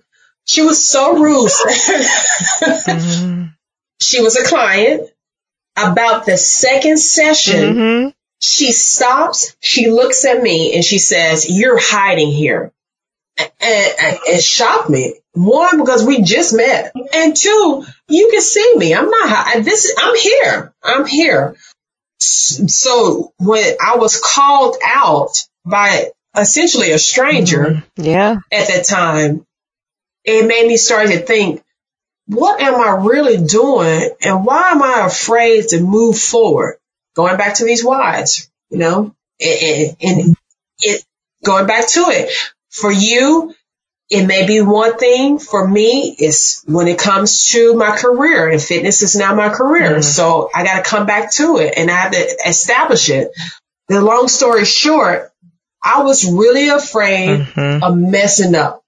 [0.45, 1.49] She was so rude.
[2.61, 3.45] mm-hmm.
[4.01, 5.09] She was a client.
[5.77, 8.09] About the second session, mm-hmm.
[8.41, 12.73] she stops, she looks at me and she says, you're hiding here.
[13.37, 15.15] And, and it shocked me.
[15.31, 16.91] One, because we just met.
[17.13, 18.93] And two, you can see me.
[18.93, 20.73] I'm not, this, I'm here.
[20.83, 21.55] I'm here.
[22.19, 28.03] So when I was called out by essentially a stranger mm-hmm.
[28.03, 28.39] yeah.
[28.51, 29.45] at that time,
[30.25, 31.63] it made me start to think,
[32.31, 36.77] what am I really doing and why am I afraid to move forward?
[37.13, 40.35] Going back to these whys, you know, and, and
[40.79, 41.03] it,
[41.43, 42.31] going back to it
[42.69, 43.53] for you,
[44.09, 48.61] it may be one thing for me is when it comes to my career and
[48.61, 49.91] fitness is now my career.
[49.91, 50.01] Mm-hmm.
[50.01, 53.31] So I got to come back to it and I have to establish it.
[53.89, 55.31] The long story short,
[55.83, 57.83] I was really afraid mm-hmm.
[57.83, 58.80] of messing up.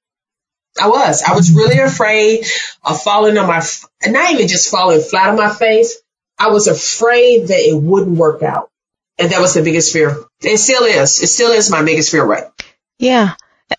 [0.82, 1.22] I was.
[1.22, 2.46] I was really afraid
[2.84, 3.64] of falling on my,
[4.06, 6.00] not even just falling flat on my face.
[6.38, 8.70] I was afraid that it wouldn't work out.
[9.20, 10.18] And that was the biggest fear.
[10.42, 11.22] It still is.
[11.22, 12.46] It still is my biggest fear, right?
[12.98, 13.36] Yeah.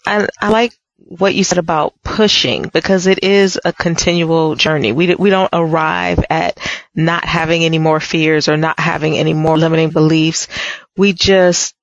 [0.06, 4.92] I, I like what you said about pushing because it is a continual journey.
[4.92, 6.58] We, we don't arrive at
[6.94, 10.48] not having any more fears or not having any more limiting beliefs.
[10.96, 11.74] We just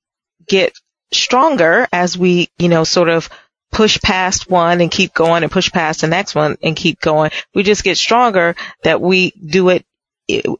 [0.47, 0.73] get
[1.11, 3.29] stronger as we, you know, sort of
[3.71, 7.31] push past one and keep going and push past the next one and keep going.
[7.53, 9.85] We just get stronger that we do it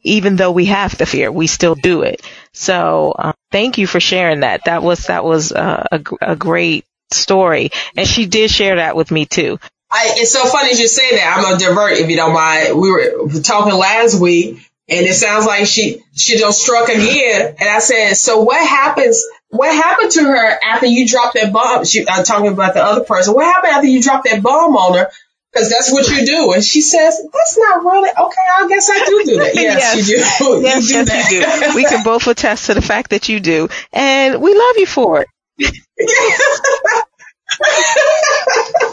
[0.02, 2.22] even though we have the fear, we still do it.
[2.52, 4.64] So um, thank you for sharing that.
[4.66, 9.10] That was that was uh, a, a great story, and she did share that with
[9.10, 9.58] me too.
[9.90, 11.34] I, it's so funny you say that.
[11.36, 12.78] I'm gonna divert if you don't mind.
[12.78, 17.56] We were talking last week, and it sounds like she she just struck again.
[17.58, 21.84] And I said, so what happens what happened to her after you dropped that bomb?
[21.84, 23.34] She, I'm talking about the other person.
[23.34, 25.10] What happened after you dropped that bomb on her?
[25.52, 26.52] Because that's what you do.
[26.54, 29.54] And she says, that's not really, okay, I guess I do do that.
[29.54, 30.08] Yes, yes.
[30.08, 30.62] you do.
[30.62, 31.74] Yes, you do yes, you do.
[31.76, 33.68] We can both attest to the fact that you do.
[33.92, 35.26] And we love you for
[35.58, 35.76] it.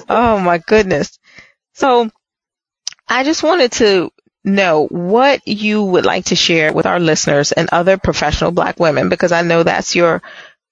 [0.10, 1.18] oh my goodness.
[1.76, 2.10] So
[3.08, 4.12] I just wanted to
[4.44, 9.08] know what you would like to share with our listeners and other professional black women
[9.08, 10.22] because I know that's your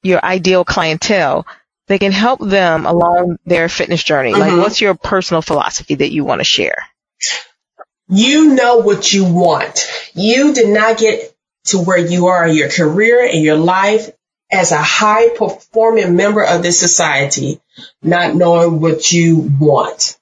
[0.04, 1.46] your ideal clientele
[1.88, 4.34] they can help them along their fitness journey?
[4.34, 4.42] Mm-hmm.
[4.42, 6.84] Like, what's your personal philosophy that you want to share?
[8.10, 9.88] You know what you want.
[10.14, 11.34] You did not get
[11.66, 14.10] to where you are in your career and your life
[14.52, 17.60] as a high performing member of this society,
[18.02, 20.18] not knowing what you want.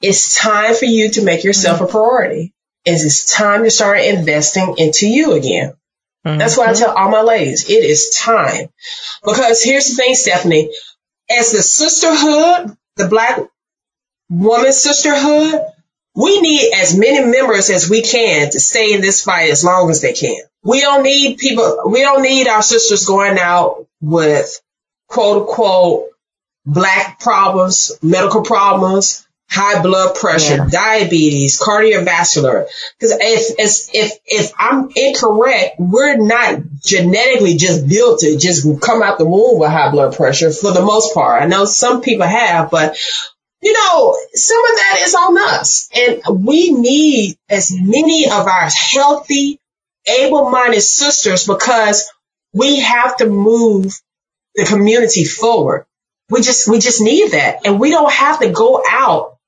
[0.00, 1.86] It's time for you to make yourself mm-hmm.
[1.86, 2.52] a priority.
[2.84, 5.74] It's time to start investing into you again.
[6.26, 6.38] Mm-hmm.
[6.38, 8.68] That's why I tell all my ladies, it is time.
[9.24, 10.70] Because here's the thing, Stephanie,
[11.30, 13.40] as the sisterhood, the black
[14.28, 15.60] woman sisterhood,
[16.14, 19.90] we need as many members as we can to stay in this fight as long
[19.90, 20.40] as they can.
[20.62, 24.60] We don't need people, we don't need our sisters going out with
[25.08, 26.08] quote unquote
[26.66, 30.68] black problems, medical problems, high blood pressure, yeah.
[30.70, 32.66] diabetes, cardiovascular.
[32.98, 39.02] Because if, if, if, if I'm incorrect, we're not genetically just built to just come
[39.02, 41.42] out the womb with high blood pressure for the most part.
[41.42, 42.96] I know some people have, but
[43.60, 45.90] you know, some of that is on us.
[45.94, 49.58] And we need as many of our healthy,
[50.06, 52.10] able-minded sisters because
[52.54, 53.92] we have to move
[54.54, 55.86] the community forward.
[56.30, 57.66] We just, we just need that.
[57.66, 59.38] And we don't have to go out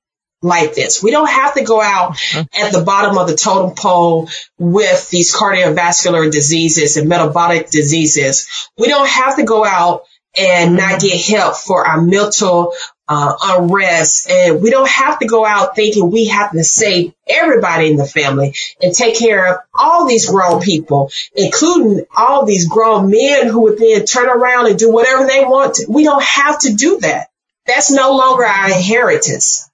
[0.43, 1.01] like this.
[1.01, 4.29] We don't have to go out at the bottom of the totem pole
[4.59, 8.69] with these cardiovascular diseases and metabolic diseases.
[8.77, 10.03] We don't have to go out
[10.37, 12.73] and not get help for our mental
[13.07, 14.29] uh, unrest.
[14.29, 18.05] And we don't have to go out thinking we have to save everybody in the
[18.05, 23.61] family and take care of all these grown people, including all these grown men who
[23.61, 25.85] would then turn around and do whatever they want to.
[25.89, 27.29] We don't have to do that.
[27.65, 29.69] That's no longer our inheritance.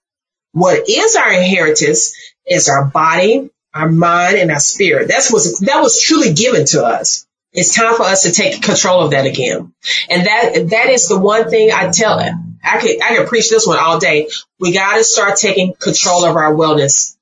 [0.52, 5.08] What is our inheritance is our body, our mind, and our spirit.
[5.08, 7.26] That's was that was truly given to us.
[7.52, 9.74] It's time for us to take control of that again.
[10.10, 12.20] And that that is the one thing I tell
[12.64, 14.30] I could I could preach this one all day.
[14.60, 17.16] We got to start taking control of our wellness.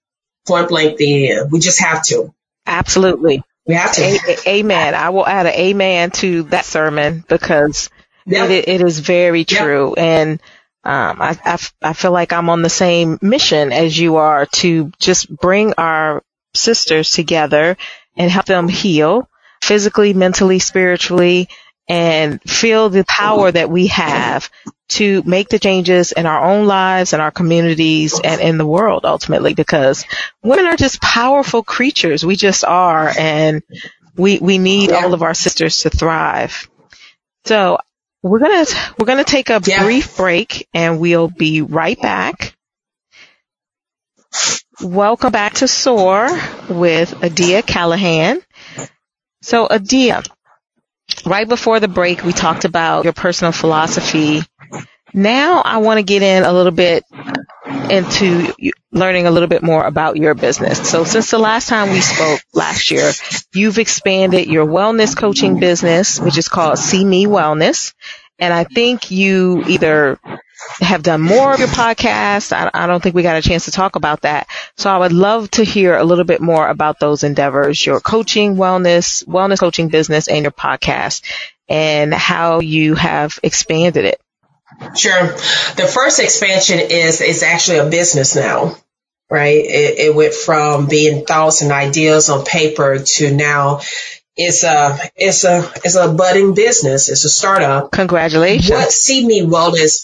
[0.47, 2.33] Point blank, the we just have to.
[2.65, 4.01] Absolutely, we have to.
[4.01, 4.95] A- amen.
[4.95, 7.89] I will add an amen to that sermon because
[8.25, 8.49] yep.
[8.49, 10.05] it, it is very true, yep.
[10.05, 10.41] and
[10.88, 14.89] um, I, I, I feel like I'm on the same mission as you are to
[15.00, 16.23] just bring our
[16.54, 17.76] sisters together
[18.15, 19.30] and help them heal
[19.62, 21.50] physically, mentally, spiritually,
[21.89, 24.50] and feel the power that we have
[24.88, 29.04] to make the changes in our own lives and our communities and in the world
[29.04, 30.06] ultimately because
[30.41, 32.26] women are just powerful creatures.
[32.26, 33.62] We just are and
[34.15, 36.69] we, we need all of our sisters to thrive.
[37.43, 37.78] So
[38.27, 39.83] we're going to, we're to take a yeah.
[39.83, 42.55] brief break and we'll be right back.
[44.81, 46.29] Welcome back to SOAR
[46.69, 48.41] with Adia Callahan.
[49.41, 50.23] So Adia,
[51.25, 54.41] right before the break, we talked about your personal philosophy.
[55.13, 57.03] Now I want to get in a little bit
[57.89, 58.53] into
[58.91, 60.89] learning a little bit more about your business.
[60.89, 63.12] So since the last time we spoke last year,
[63.53, 67.93] you've expanded your wellness coaching business, which is called See Me Wellness.
[68.39, 70.19] And I think you either
[70.80, 72.53] have done more of your podcast.
[72.53, 74.47] I, I, don't think we got a chance to talk about that.
[74.75, 78.56] So I would love to hear a little bit more about those endeavors, your coaching,
[78.56, 81.23] wellness, wellness coaching business and your podcast
[81.67, 84.21] and how you have expanded it.
[84.95, 85.27] Sure.
[85.27, 88.75] The first expansion is, is actually a business now,
[89.29, 89.63] right?
[89.65, 93.81] It, it went from being thoughts and ideas on paper to now
[94.39, 97.09] it's a it's a it's a budding business.
[97.09, 97.91] It's a startup.
[97.91, 98.69] Congratulations.
[98.69, 100.03] What See Me Wellness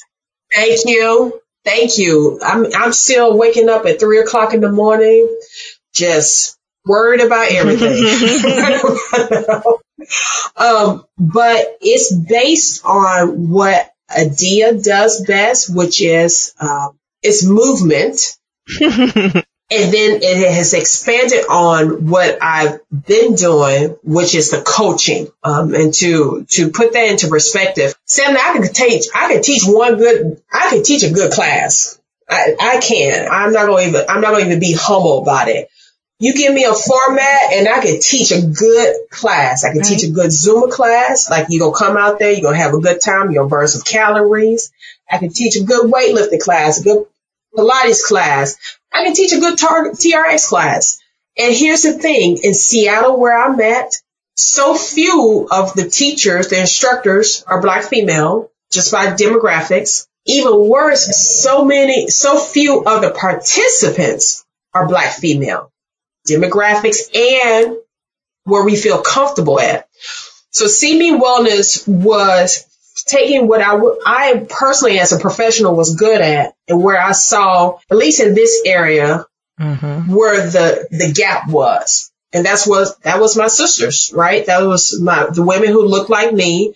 [0.54, 1.42] Thank you.
[1.66, 2.40] Thank you.
[2.44, 5.28] I'm, I'm still waking up at three o'clock in the morning,
[5.94, 8.04] just worried about everything.
[10.58, 18.38] um, but it's based on what Adia does best, which is, um, it's movement.
[19.74, 25.30] And then it has expanded on what I've been doing, which is the coaching.
[25.44, 29.64] Um, and to, to put that into perspective, Sam, I could teach, I could teach
[29.66, 32.00] one good, I could teach a good class.
[32.30, 33.28] I, I can.
[33.32, 35.70] I'm not going to even, I'm not going to even be humble about it.
[36.24, 39.66] You give me a format and I can teach a good class.
[39.66, 39.88] I can right.
[39.88, 41.30] teach a good Zumba class.
[41.30, 43.42] Like you're going to come out there, you're going to have a good time, you're
[43.42, 44.72] going to burn some calories.
[45.12, 47.08] I can teach a good weightlifting class, a good
[47.54, 48.56] Pilates class.
[48.94, 50.98] I can teach a good TRX class.
[51.38, 53.92] And here's the thing, in Seattle where I'm at,
[54.38, 60.08] so few of the teachers, the instructors are black female, just by demographics.
[60.26, 61.06] Even worse,
[61.42, 65.70] so many, so few of the participants are black female.
[66.28, 67.78] Demographics and
[68.46, 69.88] where we feel comfortable at.
[70.52, 72.66] So See Me Wellness was
[73.06, 77.80] taking what I, I personally as a professional was good at and where I saw,
[77.90, 79.26] at least in this area,
[79.60, 80.14] mm-hmm.
[80.14, 82.12] where the, the gap was.
[82.32, 84.46] And that's what, that was my sisters, right?
[84.46, 86.74] That was my, the women who looked like me,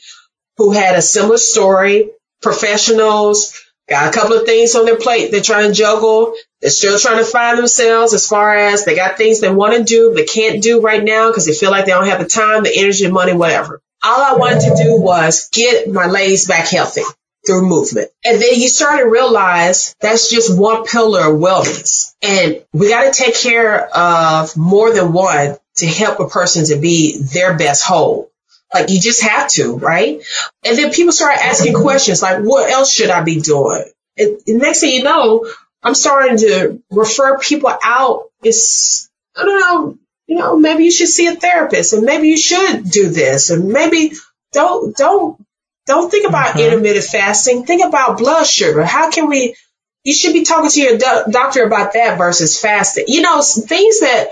[0.58, 5.42] who had a similar story, professionals, got a couple of things on their plate they're
[5.42, 6.34] trying to juggle.
[6.62, 9.84] They're still trying to find themselves as far as they got things they want to
[9.84, 12.64] do, but can't do right now because they feel like they don't have the time,
[12.64, 17.02] the energy, money, whatever all I wanted to do was get my legs back healthy
[17.46, 18.10] through movement.
[18.26, 22.14] And then you start to realize that's just one pillar of wellness.
[22.22, 26.78] And we got to take care of more than one to help a person to
[26.78, 28.32] be their best whole.
[28.74, 30.22] Like you just have to, right?
[30.66, 33.86] And then people start asking questions like, what else should I be doing?
[34.18, 35.50] And, and next thing you know,
[35.84, 38.26] I'm starting to refer people out.
[38.44, 42.38] It's, I don't know, you know, maybe you should see a therapist and maybe you
[42.38, 44.12] should do this and maybe
[44.52, 45.44] don't, don't,
[45.86, 46.60] don't think about mm-hmm.
[46.60, 47.66] intermittent fasting.
[47.66, 48.84] Think about blood sugar.
[48.84, 49.56] How can we,
[50.04, 53.06] you should be talking to your do- doctor about that versus fasting.
[53.08, 54.30] You know, things that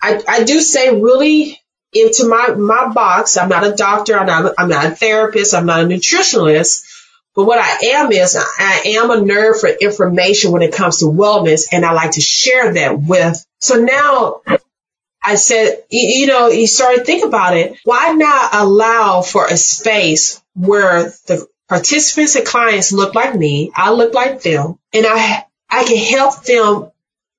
[0.00, 1.60] I, I do say really
[1.92, 3.36] into my, my box.
[3.36, 4.18] I'm not a doctor.
[4.18, 5.54] I'm not, I'm not a therapist.
[5.54, 6.85] I'm not a nutritionalist.
[7.36, 11.04] But what I am is I am a nerd for information when it comes to
[11.04, 13.44] wellness and I like to share that with.
[13.60, 14.40] So now
[15.22, 17.76] I said, you know, you started think about it.
[17.84, 23.70] Why not allow for a space where the participants and clients look like me.
[23.74, 26.90] I look like them and I, I can help them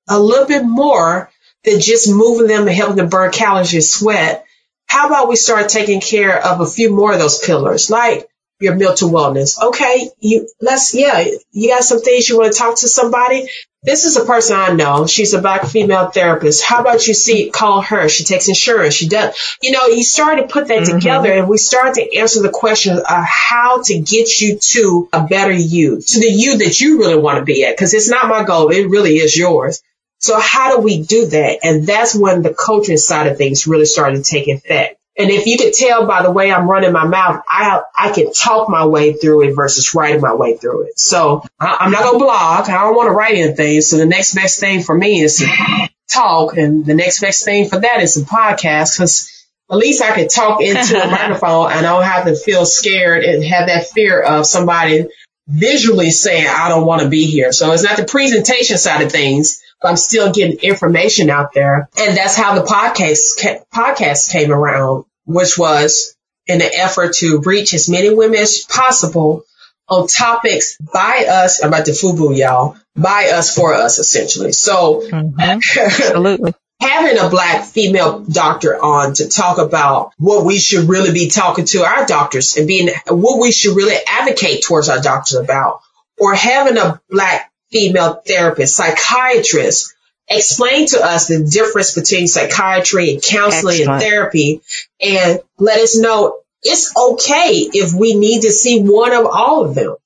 [0.08, 1.30] a little bit more
[1.64, 4.44] than just moving them and helping them burn calories and sweat.
[4.86, 8.27] How about we start taking care of a few more of those pillars, like
[8.60, 9.60] your mental wellness.
[9.60, 13.48] Okay, you let's yeah, you got some things you want to talk to somebody.
[13.82, 15.06] This is a person I know.
[15.06, 16.64] She's a black female therapist.
[16.64, 18.08] How about you see call her?
[18.08, 18.94] She takes insurance.
[18.94, 19.36] She does.
[19.62, 20.98] You know, you start to put that mm-hmm.
[20.98, 25.24] together, and we start to answer the question of how to get you to a
[25.24, 27.76] better you, to the you that you really want to be at.
[27.76, 29.80] Because it's not my goal; it really is yours.
[30.18, 31.60] So how do we do that?
[31.62, 34.97] And that's when the coaching side of things really started to take effect.
[35.18, 38.32] And if you could tell by the way I'm running my mouth, I I can
[38.32, 40.98] talk my way through it versus writing my way through it.
[40.98, 42.70] So I, am not gonna blog.
[42.70, 43.80] I don't want to write anything.
[43.80, 47.68] So the next best thing for me is to talk, and the next best thing
[47.68, 51.84] for that is a podcast because at least I can talk into a microphone and
[51.84, 55.08] I don't have to feel scared and have that fear of somebody
[55.48, 57.52] visually saying I don't want to be here.
[57.52, 59.62] So it's not the presentation side of things.
[59.82, 61.88] I'm still getting information out there.
[61.96, 66.16] And that's how the podcast, podcast came around, which was
[66.46, 69.44] in an effort to reach as many women as possible
[69.88, 74.52] on topics by us, about the FUBU y'all, by us for us essentially.
[74.52, 75.40] So mm-hmm.
[75.40, 76.54] absolutely.
[76.80, 81.64] having a black female doctor on to talk about what we should really be talking
[81.66, 85.80] to our doctors and being what we should really advocate towards our doctors about
[86.18, 89.94] or having a black female therapist, psychiatrist,
[90.28, 93.90] explain to us the difference between psychiatry and counseling Excellent.
[93.90, 94.62] and therapy
[95.00, 99.74] and let us know it's okay if we need to see one of all of
[99.74, 99.96] them,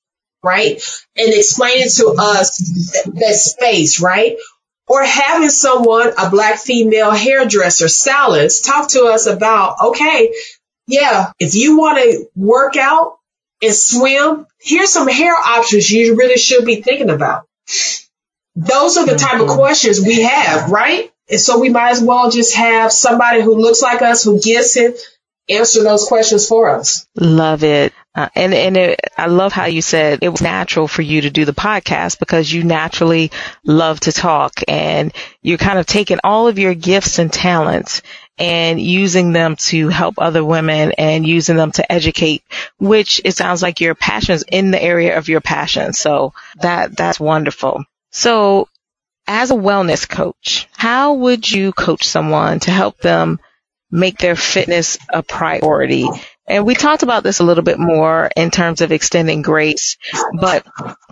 [0.43, 0.81] right?
[1.17, 2.57] And explain it to us
[3.05, 4.37] that space, right?
[4.87, 10.33] Or having someone, a black female hairdresser, stylist, talk to us about, okay,
[10.87, 13.17] yeah, if you want to work out
[13.61, 17.47] and swim, here's some hair options you really should be thinking about.
[18.55, 21.11] Those are the type of questions we have, right?
[21.29, 24.77] And so we might as well just have somebody who looks like us, who gets
[24.77, 24.99] it,
[25.49, 27.07] answer those questions for us.
[27.15, 27.93] Love it.
[28.15, 31.31] Uh, and and it, I love how you said it was natural for you to
[31.31, 33.31] do the podcast because you naturally
[33.65, 35.11] love to talk and
[35.41, 38.03] you're kind of taking all of your gifts and talents
[38.37, 42.43] and using them to help other women and using them to educate,
[42.79, 45.93] which it sounds like your passions in the area of your passion.
[45.93, 47.85] So that, that's wonderful.
[48.11, 48.67] So
[49.27, 53.39] as a wellness coach, how would you coach someone to help them
[53.91, 56.07] make their fitness a priority?
[56.45, 59.97] And we talked about this a little bit more in terms of extending grace,
[60.37, 60.65] but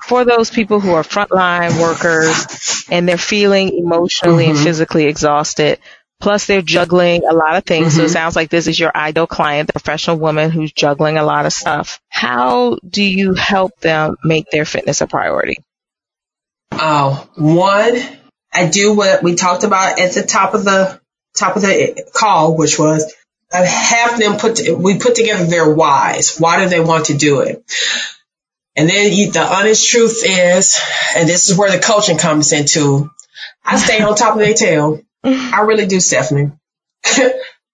[0.04, 4.56] for those people who are frontline workers and they're feeling emotionally mm-hmm.
[4.56, 5.80] and physically exhausted,
[6.22, 7.88] Plus they're juggling a lot of things.
[7.88, 7.96] Mm-hmm.
[7.96, 8.14] So it mm-hmm.
[8.14, 11.54] sounds like this is your ideal client, the professional woman who's juggling a lot of
[11.54, 12.00] stuff.
[12.10, 15.58] How do you help them make their fitness a priority?
[16.72, 18.00] Oh, one,
[18.54, 21.02] I do what we talked about at the top of the
[21.38, 23.14] top of the call, which was
[23.54, 26.38] I have them put, we put together their whys.
[26.38, 27.64] Why do they want to do it?
[28.76, 30.80] And then you, the honest truth is,
[31.16, 33.12] and this is where the coaching comes into,
[33.66, 35.02] I stay on top of their tail.
[35.24, 36.52] I really do, Stephanie.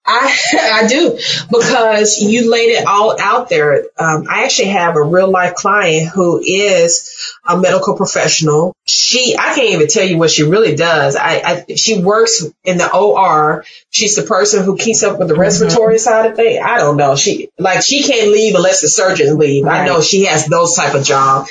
[0.09, 1.19] I I do
[1.51, 3.87] because you laid it all out there.
[3.99, 7.13] Um, I actually have a real life client who is
[7.45, 8.73] a medical professional.
[8.85, 11.17] She I can't even tell you what she really does.
[11.17, 13.65] I, I she works in the OR.
[13.89, 15.41] She's the person who keeps up with the mm-hmm.
[15.41, 15.99] respiratory mm-hmm.
[15.99, 16.61] side of things.
[16.63, 17.17] I don't know.
[17.17, 19.65] She like she can't leave unless the surgeon leave.
[19.65, 19.81] Right.
[19.81, 21.47] I know she has those type of job.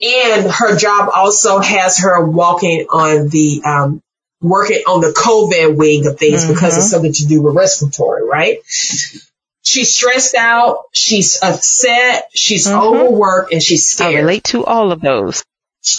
[0.00, 4.02] And her job also has her walking on the um,
[4.40, 6.54] working on the COVID wing of things mm-hmm.
[6.54, 8.58] because it's something to do with respiratory, right?
[9.62, 10.84] She's stressed out.
[10.92, 12.28] She's upset.
[12.34, 12.78] She's mm-hmm.
[12.78, 14.14] overworked and she's scared.
[14.14, 15.44] I relate to all of those.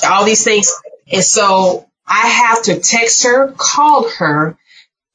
[0.05, 0.71] All these things.
[1.11, 4.57] And so I have to text her, call her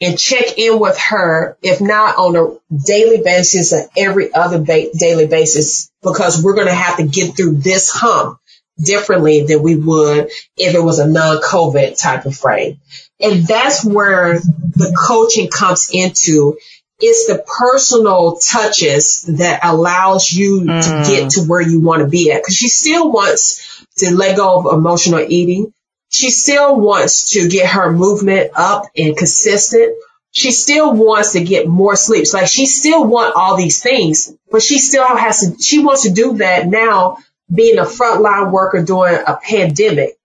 [0.01, 4.93] and check in with her, if not on a daily basis or every other ba-
[4.99, 8.39] daily basis, because we're going to have to get through this hump
[8.81, 12.81] differently than we would if it was a non-COVID type of frame.
[13.21, 16.59] And that's where the coaching comes into.
[16.99, 20.83] It's the personal touches that allows you mm.
[20.83, 22.43] to get to where you want to be at.
[22.45, 25.73] Cause she still wants to let go of emotional eating.
[26.11, 29.97] She still wants to get her movement up and consistent.
[30.31, 32.27] She still wants to get more sleep.
[32.27, 36.05] So like she still want all these things, but she still has to, she wants
[36.05, 37.19] to do that now
[37.53, 40.17] being a frontline worker during a pandemic.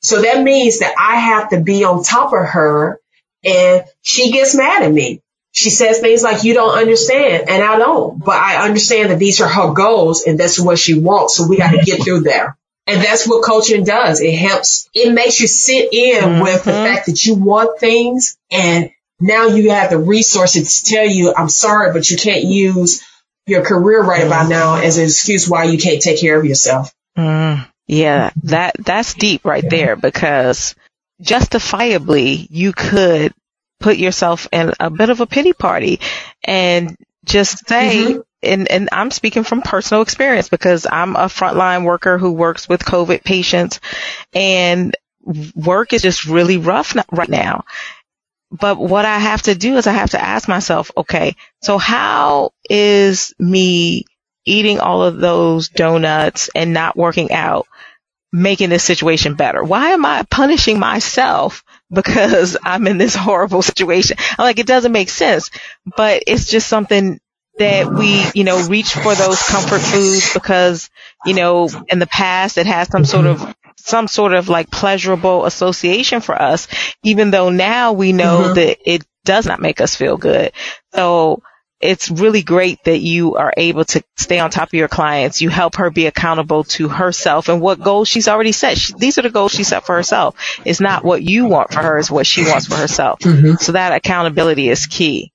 [0.00, 3.00] So that means that I have to be on top of her
[3.44, 5.20] and she gets mad at me.
[5.52, 7.48] she says things like, you don't understand.
[7.48, 10.98] And I don't, but I understand that these are her goals and that's what she
[10.98, 11.36] wants.
[11.36, 12.56] So we got to get through there.
[12.86, 14.20] And that's what coaching does.
[14.20, 16.42] It helps, it makes you sit in mm-hmm.
[16.42, 21.06] with the fact that you want things and now you have the resources to tell
[21.06, 23.04] you, I'm sorry, but you can't use
[23.46, 26.94] your career right about now as an excuse why you can't take care of yourself.
[27.16, 30.74] Mm, yeah, that, that's deep right there because
[31.20, 33.32] justifiably you could
[33.80, 36.00] put yourself in a bit of a pity party
[36.44, 38.20] and just say, mm-hmm.
[38.42, 42.84] and, and I'm speaking from personal experience because I'm a frontline worker who works with
[42.84, 43.80] COVID patients
[44.32, 44.96] and
[45.54, 47.64] work is just really rough right now.
[48.52, 52.50] But what I have to do is I have to ask myself, okay, so how
[52.68, 54.04] is me
[54.44, 57.66] eating all of those donuts and not working out
[58.30, 59.64] making this situation better?
[59.64, 64.18] Why am I punishing myself because I'm in this horrible situation?
[64.38, 65.50] I'm like, it doesn't make sense,
[65.96, 67.20] but it's just something
[67.58, 70.90] that we, you know, reach for those comfort foods because,
[71.24, 75.44] you know, in the past it has some sort of some sort of like pleasurable
[75.44, 76.68] association for us,
[77.02, 78.54] even though now we know mm-hmm.
[78.54, 80.52] that it does not make us feel good.
[80.94, 81.42] So
[81.82, 85.42] it's really great that you are able to stay on top of your clients.
[85.42, 88.78] You help her be accountable to herself and what goals she's already set.
[88.78, 90.36] She, these are the goals she set for herself.
[90.64, 93.18] It's not what you want for her, it's what she wants for herself.
[93.18, 93.56] Mm-hmm.
[93.56, 95.31] So that accountability is key.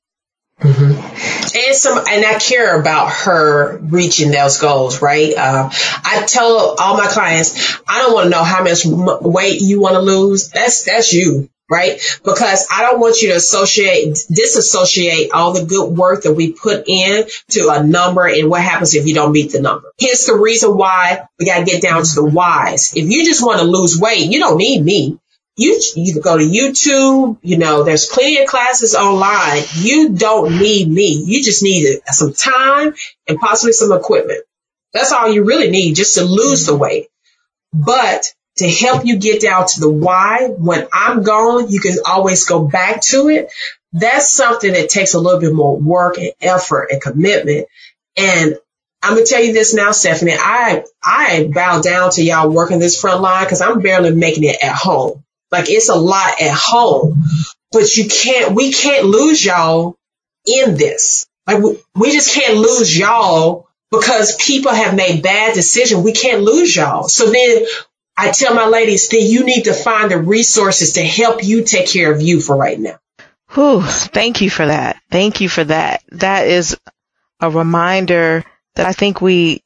[0.59, 1.57] Mm-hmm.
[1.57, 5.33] And some, and I care about her reaching those goals, right?
[5.35, 5.69] Uh,
[6.03, 9.95] I tell all my clients, I don't want to know how much weight you want
[9.95, 10.49] to lose.
[10.49, 11.99] That's, that's you right?
[12.23, 16.87] Because I don't want you to associate, disassociate all the good work that we put
[16.87, 19.91] in to a number and what happens if you don't meet the number.
[19.97, 22.93] Here's the reason why we got to get down to the whys.
[22.95, 25.19] If you just want to lose weight, you don't need me.
[25.57, 29.63] You, you go to YouTube, you know, there's plenty of classes online.
[29.75, 31.23] You don't need me.
[31.25, 32.93] You just need some time
[33.27, 34.43] and possibly some equipment.
[34.93, 37.07] That's all you really need just to lose the weight.
[37.73, 38.23] But
[38.57, 40.47] to help you get down to the why.
[40.47, 43.51] When I'm gone, you can always go back to it.
[43.93, 47.67] That's something that takes a little bit more work and effort and commitment.
[48.15, 48.57] And
[49.01, 50.33] I'm gonna tell you this now, Stephanie.
[50.37, 54.57] I I bow down to y'all working this front line because I'm barely making it
[54.61, 55.23] at home.
[55.51, 57.23] Like it's a lot at home,
[57.71, 58.55] but you can't.
[58.55, 59.97] We can't lose y'all
[60.45, 61.27] in this.
[61.45, 61.63] Like
[61.95, 66.03] we, just can't lose y'all because people have made bad decisions.
[66.03, 67.07] We can't lose y'all.
[67.07, 67.65] So then
[68.17, 71.87] I tell my ladies that you need to find the resources to help you take
[71.87, 72.99] care of you for right now.
[73.51, 75.01] Whew, thank you for that.
[75.09, 76.03] Thank you for that.
[76.11, 76.77] That is
[77.39, 78.43] a reminder
[78.75, 79.61] that I think we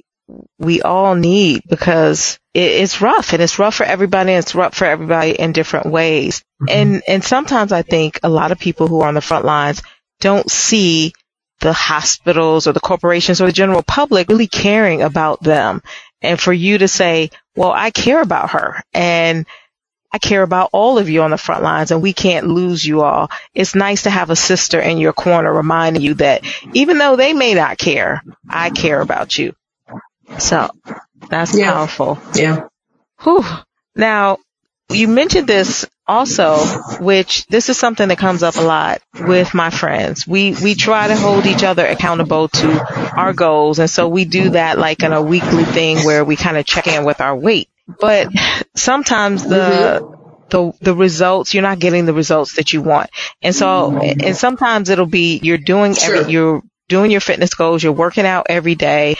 [0.59, 4.85] we all need because it's rough and it's rough for everybody and it's rough for
[4.85, 6.43] everybody in different ways.
[6.61, 6.65] Mm-hmm.
[6.69, 9.81] And and sometimes I think a lot of people who are on the front lines
[10.19, 11.13] don't see
[11.59, 15.81] the hospitals or the corporations or the general public really caring about them.
[16.21, 19.45] And for you to say, well, I care about her and
[20.13, 23.01] I care about all of you on the front lines and we can't lose you
[23.01, 23.31] all.
[23.53, 27.33] It's nice to have a sister in your corner reminding you that even though they
[27.33, 29.53] may not care, I care about you.
[30.39, 30.69] So
[31.29, 31.73] that's yeah.
[31.73, 32.19] powerful.
[32.35, 32.67] Yeah.
[33.23, 33.43] Whew.
[33.95, 34.37] Now,
[34.89, 36.57] you mentioned this also,
[36.99, 40.27] which this is something that comes up a lot with my friends.
[40.27, 43.79] We, we try to hold each other accountable to our goals.
[43.79, 46.87] And so we do that like in a weekly thing where we kind of check
[46.87, 47.69] in with our weight.
[47.99, 48.27] But
[48.75, 50.21] sometimes the, mm-hmm.
[50.49, 53.09] the the results you're not getting the results that you want
[53.41, 57.93] and so and sometimes it'll be you're doing every, you're doing your fitness goals you're
[57.93, 59.15] working out every day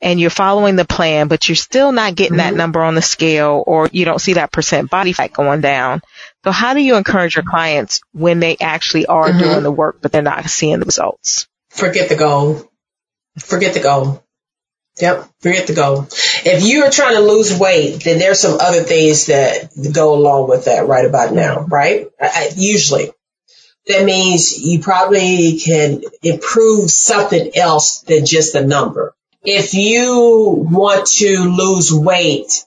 [0.00, 2.50] and you're following the plan, but you're still not getting mm-hmm.
[2.50, 6.00] that number on the scale or you don't see that percent body fat going down.
[6.44, 9.38] So how do you encourage your clients when they actually are mm-hmm.
[9.38, 11.48] doing the work, but they're not seeing the results?
[11.70, 12.70] Forget the goal.
[13.38, 14.22] Forget the goal.
[15.00, 15.28] Yep.
[15.40, 16.08] Forget the goal.
[16.44, 20.48] If you are trying to lose weight, then there's some other things that go along
[20.48, 22.08] with that right about now, right?
[22.20, 23.12] I, usually.
[23.86, 31.06] That means you probably can improve something else than just the number if you want
[31.06, 32.64] to lose weight,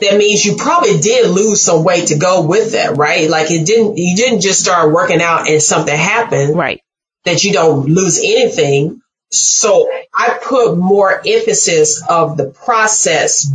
[0.00, 3.30] that means you probably did lose some weight to go with that, right?
[3.30, 6.56] Like it didn't, you didn't just start working out and something happened.
[6.56, 6.80] Right.
[7.24, 9.00] That you don't lose anything.
[9.32, 13.50] So I put more emphasis of the process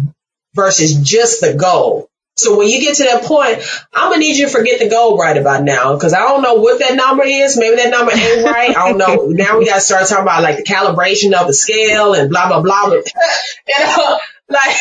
[0.54, 2.10] versus just the goal.
[2.36, 3.62] So when you get to that point,
[3.94, 6.56] I'm gonna need you to forget the goal right about now because I don't know
[6.56, 7.58] what that number is.
[7.58, 8.76] Maybe that number ain't right.
[8.76, 9.28] I don't know.
[9.28, 12.62] now we gotta start talking about like the calibration of the scale and blah blah
[12.62, 12.94] blah.
[13.68, 14.18] you know,
[14.50, 14.76] like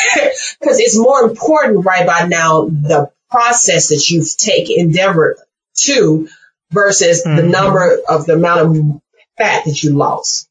[0.60, 5.36] because it's more important right by now the process that you've taken endeavor
[5.74, 6.28] to
[6.70, 7.36] versus mm-hmm.
[7.36, 9.00] the number of the amount of
[9.36, 10.48] fat that you lost.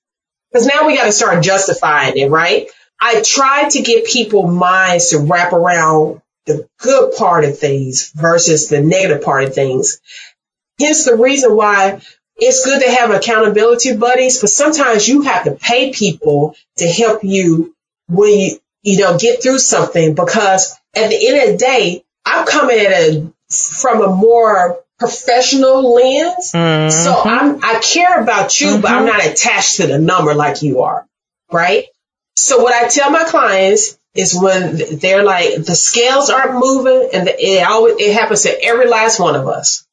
[0.52, 2.68] Because now we got to start justifying it, right?
[3.00, 8.68] I try to get people minds to wrap around the good part of things versus
[8.68, 10.02] the negative part of things.
[10.80, 12.02] Hence the reason why
[12.38, 17.24] it's good to have accountability buddies, but sometimes you have to pay people to help
[17.24, 17.76] you
[18.08, 22.46] when you, you know, get through something because at the end of the day, I'm
[22.46, 26.52] coming at it from a more professional lens.
[26.54, 26.90] Mm-hmm.
[26.90, 28.82] So I'm, I care about you, mm-hmm.
[28.82, 29.18] but I'm mm-hmm.
[29.18, 31.06] not attached to the number like you are.
[31.52, 31.86] Right.
[32.36, 37.28] So what I tell my clients is when they're like, the scales aren't moving and
[37.28, 39.86] the, it always, it happens to every last one of us.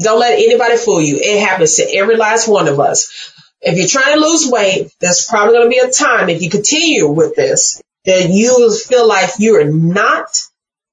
[0.00, 1.18] Don't let anybody fool you.
[1.20, 3.32] It happens to every last one of us.
[3.60, 6.50] If you're trying to lose weight, there's probably going to be a time if you
[6.50, 10.28] continue with this that you feel like you are not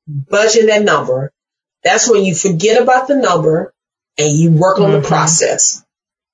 [0.08, 1.32] budging that number.
[1.84, 3.74] That's when you forget about the number
[4.18, 5.02] and you work on mm-hmm.
[5.04, 5.84] the process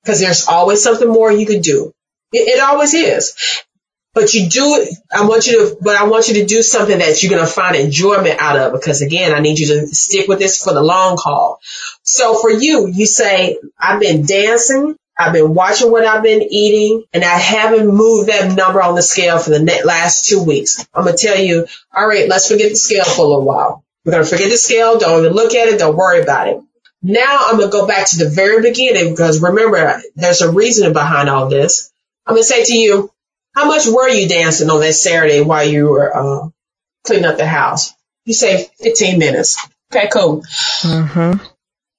[0.04, 1.92] because there's always something more you can do.
[2.32, 3.36] It, it always is.
[4.14, 4.94] But you do it.
[5.12, 7.52] I want you to, but I want you to do something that you're going to
[7.52, 10.82] find enjoyment out of because again, I need you to stick with this for the
[10.82, 11.60] long haul.
[12.04, 14.98] So for you, you say, I've been dancing.
[15.18, 19.02] I've been watching what I've been eating and I haven't moved that number on the
[19.02, 20.86] scale for the last two weeks.
[20.94, 23.86] I'm going to tell you, all right, let's forget the scale for a little while.
[24.04, 24.98] We're going to forget the scale.
[24.98, 25.80] Don't even look at it.
[25.80, 26.60] Don't worry about it.
[27.04, 30.92] Now I'm going to go back to the very beginning because remember, there's a reason
[30.92, 31.92] behind all this.
[32.26, 33.12] I'm going to say to you,
[33.54, 36.50] how much were you dancing on that Saturday while you were uh,
[37.06, 37.94] cleaning up the house?
[38.26, 39.58] You say 15 minutes.
[39.94, 40.42] Okay, cool.
[40.82, 41.44] Mm-hmm.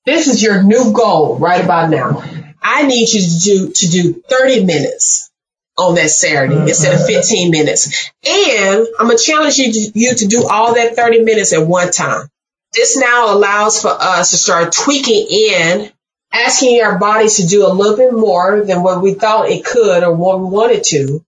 [0.07, 2.23] This is your new goal right about now.
[2.63, 5.31] I need you to do to do 30 minutes
[5.77, 6.69] on that Saturday mm-hmm.
[6.69, 8.11] instead of 15 minutes.
[8.27, 11.91] And I'm gonna challenge you to, you to do all that 30 minutes at one
[11.91, 12.29] time.
[12.73, 15.91] This now allows for us to start tweaking in,
[16.33, 20.03] asking our bodies to do a little bit more than what we thought it could
[20.03, 21.25] or what we wanted to.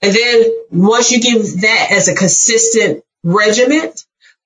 [0.00, 4.04] And then once you give that as a consistent regiment,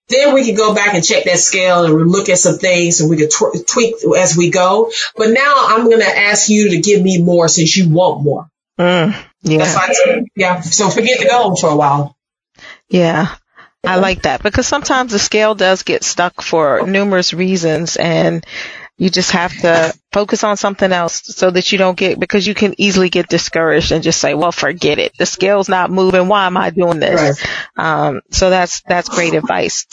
[0.09, 3.11] then we can go back and check that scale and look at some things and
[3.11, 4.91] we can tw- tweak as we go.
[5.17, 8.49] But now I'm going to ask you to give me more since you want more.
[8.79, 9.89] Mm, yeah.
[10.35, 10.61] yeah.
[10.61, 12.17] So forget the goal for a while.
[12.89, 13.35] Yeah.
[13.85, 18.47] I like that because sometimes the scale does get stuck for numerous reasons and
[18.99, 22.55] you just have to focus on something else so that you don't get, because you
[22.55, 25.17] can easily get discouraged and just say, well, forget it.
[25.19, 26.29] The scale's not moving.
[26.29, 27.41] Why am I doing this?
[27.77, 27.79] Right.
[27.85, 29.87] Um, so that's, that's great advice.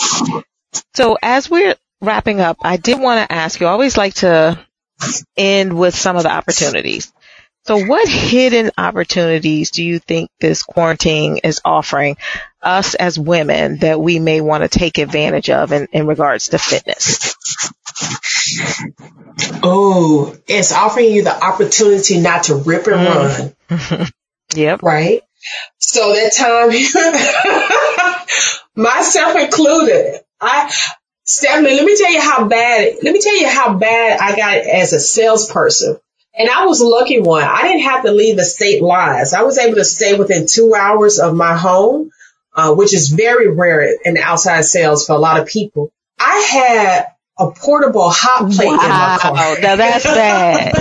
[0.94, 4.60] So as we're wrapping up, I did want to ask you, I always like to
[5.38, 7.12] end with some of the opportunities.
[7.66, 12.18] So what hidden opportunities do you think this quarantine is offering
[12.62, 16.58] us as women that we may want to take advantage of in, in regards to
[16.58, 17.36] fitness?
[19.64, 23.56] Oh, it's offering you the opportunity not to rip and mm.
[23.70, 24.12] run.
[24.56, 24.82] yep.
[24.84, 25.22] Right?
[25.78, 26.70] So that time,
[28.76, 30.74] myself included, I,
[31.24, 34.58] Stephanie, let me tell you how bad, let me tell you how bad I got
[34.58, 35.98] as a salesperson.
[36.38, 37.44] And I was a lucky one.
[37.44, 39.34] I didn't have to leave the state lines.
[39.34, 42.12] I was able to stay within two hours of my home,
[42.56, 45.92] uh, which is very rare in outside sales for a lot of people.
[46.18, 47.08] I had
[47.40, 48.74] a portable hot plate wow.
[48.74, 49.60] in my car.
[49.62, 50.74] Now that's bad.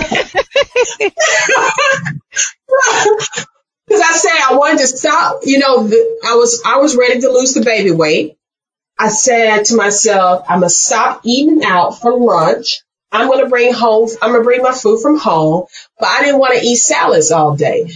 [3.87, 5.41] Because I said I wanted to stop.
[5.43, 8.37] You know, the, I was I was ready to lose the baby weight.
[8.99, 12.81] I said to myself, I'm gonna stop eating out for lunch.
[13.11, 14.09] I'm gonna bring home.
[14.21, 15.65] I'm gonna bring my food from home.
[15.97, 17.89] But I didn't want to eat salads all day.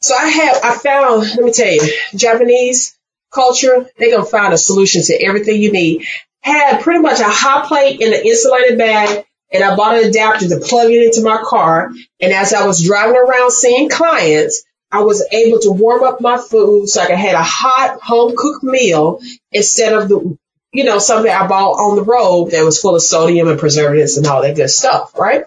[0.00, 1.22] So I have I found.
[1.22, 2.98] Let me tell you, Japanese
[3.32, 3.88] culture.
[3.96, 6.04] They're gonna find a solution to everything you need
[6.48, 10.48] had pretty much a hot plate in an insulated bag and I bought an adapter
[10.48, 11.90] to plug it into my car.
[12.20, 16.38] And as I was driving around seeing clients, I was able to warm up my
[16.38, 19.20] food so I could have a hot home cooked meal
[19.52, 20.38] instead of the,
[20.72, 24.16] you know, something I bought on the road that was full of sodium and preservatives
[24.16, 25.44] and all that good stuff, right?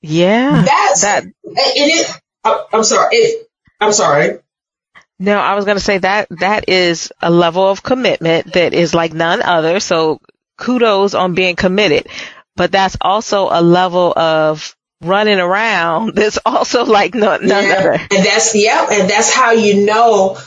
[0.00, 0.62] Yeah.
[0.62, 1.24] That's that.
[1.24, 3.16] And it, I'm sorry.
[3.16, 3.48] It,
[3.80, 4.38] I'm sorry.
[5.24, 8.94] No, I was going to say that that is a level of commitment that is
[8.94, 9.80] like none other.
[9.80, 10.20] So
[10.58, 12.08] kudos on being committed,
[12.56, 17.74] but that's also a level of running around that's also like none, none yeah.
[17.74, 17.92] other.
[17.92, 20.38] And that's, yeah, and that's how you know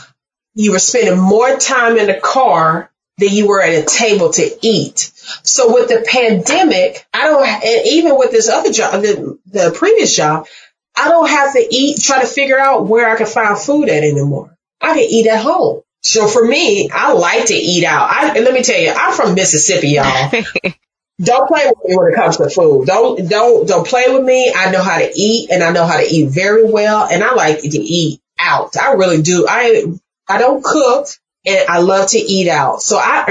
[0.53, 4.57] you were spending more time in the car than you were at a table to
[4.61, 5.11] eat.
[5.43, 10.15] So with the pandemic, I don't, and even with this other job, the, the previous
[10.15, 10.47] job,
[10.95, 14.03] I don't have to eat, try to figure out where I can find food at
[14.03, 14.56] anymore.
[14.81, 15.81] I can eat at home.
[16.03, 18.09] So for me, I like to eat out.
[18.09, 20.31] I, and let me tell you, I'm from Mississippi, y'all.
[21.21, 22.85] don't play with me when it comes to food.
[22.85, 24.53] Don't don't don't play with me.
[24.55, 27.33] I know how to eat and I know how to eat very well and I
[27.33, 28.77] like to eat out.
[28.77, 29.47] I really do.
[29.49, 29.85] I
[30.27, 31.07] I don't cook
[31.45, 32.81] and I love to eat out.
[32.81, 33.23] So I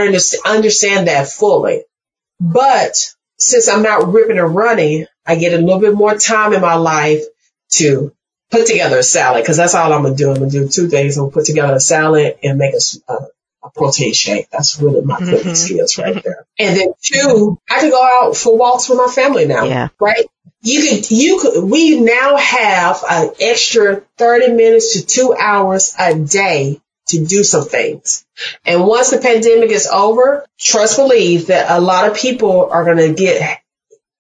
[0.47, 1.85] understand that fully.
[2.41, 2.97] But
[3.39, 6.75] since I'm not ripping and running, I get a little bit more time in my
[6.75, 7.23] life
[7.73, 8.13] to
[8.51, 10.31] put together a salad because that's all I'm gonna do.
[10.31, 11.17] I'm gonna do two things.
[11.17, 13.17] I'm gonna put together a salad and make a, a,
[13.65, 14.51] a protein shake.
[14.51, 15.55] That's really my cooking mm-hmm.
[15.55, 16.47] skills right there.
[16.59, 19.65] And then two, I can go out for walks with my family now.
[19.65, 19.89] Yeah.
[20.01, 20.27] Right.
[20.63, 26.19] You could, you could, we now have an extra 30 minutes to two hours a
[26.19, 28.25] day to do some things.
[28.65, 32.97] And once the pandemic is over, trust believe that a lot of people are going
[32.97, 33.61] to get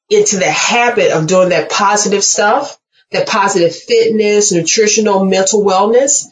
[0.09, 2.79] into the habit of doing that positive stuff,
[3.11, 6.25] that positive fitness, nutritional, mental wellness.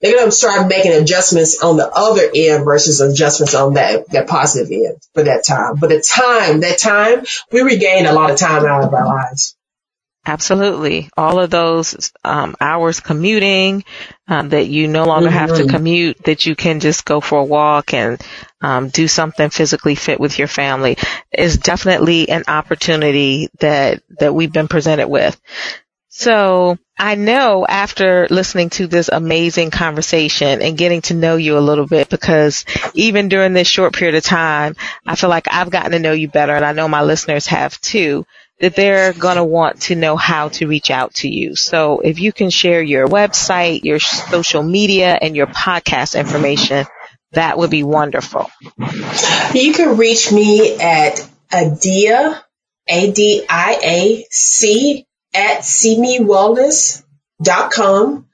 [0.00, 4.28] They're going to start making adjustments on the other end versus adjustments on that, that
[4.28, 5.76] positive end for that time.
[5.76, 9.56] But the time, that time, we regain a lot of time out of our lives.
[10.26, 11.08] Absolutely.
[11.16, 13.84] All of those um, hours commuting
[14.26, 15.38] um, that you no longer mm-hmm.
[15.38, 15.70] have to mm-hmm.
[15.70, 18.20] commute, that you can just go for a walk and
[18.60, 20.98] um, do something physically fit with your family
[21.30, 25.40] is definitely an opportunity that that we've been presented with.
[26.18, 31.60] So I know after listening to this amazing conversation and getting to know you a
[31.60, 32.64] little bit, because
[32.94, 36.28] even during this short period of time, I feel like I've gotten to know you
[36.28, 38.24] better, and I know my listeners have too
[38.60, 41.54] that they're going to want to know how to reach out to you.
[41.54, 46.86] So if you can share your website, your social media, and your podcast information,
[47.32, 48.50] that would be wonderful.
[49.52, 52.42] You can reach me at Adia,
[52.88, 54.26] A-D-I-A-C
[55.34, 58.26] at seemewellness.com.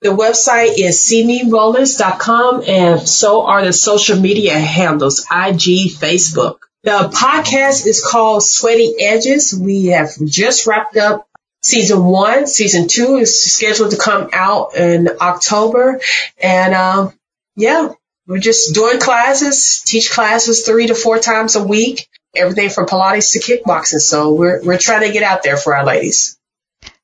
[0.00, 6.58] The website is seemewellness.com and so are the social media handles, IG, Facebook.
[6.84, 9.52] The podcast is called Sweaty Edges.
[9.52, 11.26] We have just wrapped up
[11.62, 12.46] season one.
[12.46, 16.00] Season two is scheduled to come out in October.
[16.40, 17.10] And, uh,
[17.56, 17.94] yeah,
[18.28, 23.32] we're just doing classes, teach classes three to four times a week, everything from Pilates
[23.32, 23.98] to kickboxing.
[23.98, 26.37] So we're, we're trying to get out there for our ladies.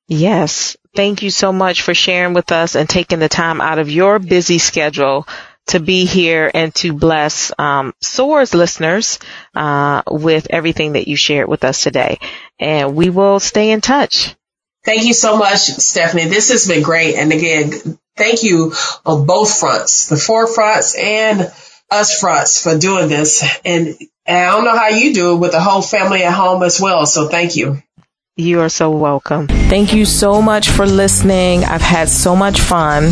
[0.09, 0.77] Yes.
[0.95, 4.19] Thank you so much for sharing with us and taking the time out of your
[4.19, 5.27] busy schedule
[5.67, 9.19] to be here and to bless um, SOAR's listeners
[9.55, 12.19] uh, with everything that you shared with us today.
[12.61, 14.35] And we will stay in touch.
[14.85, 16.27] Thank you so much, Stephanie.
[16.27, 17.15] This has been great.
[17.15, 18.75] And again, thank you
[19.07, 21.51] on both fronts, the forefronts and
[21.91, 23.43] us fronts for doing this.
[23.65, 23.97] And,
[24.27, 26.79] and I don't know how you do it with the whole family at home as
[26.79, 27.07] well.
[27.07, 27.83] So thank you.
[28.37, 29.47] You are so welcome.
[29.47, 31.63] Thank you so much for listening.
[31.63, 33.05] I've had so much fun.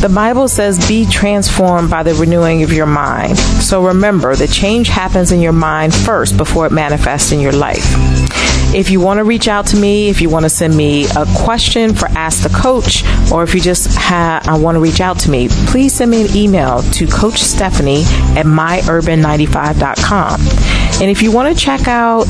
[0.00, 3.38] The Bible says, be transformed by the renewing of your mind.
[3.38, 7.94] So remember, the change happens in your mind first before it manifests in your life.
[8.74, 11.26] If you want to reach out to me, if you want to send me a
[11.36, 15.20] question for Ask the Coach, or if you just have, I want to reach out
[15.20, 18.02] to me, please send me an email to Coach Stephanie
[18.36, 20.85] at myurban95.com.
[21.00, 22.26] And if you want to check out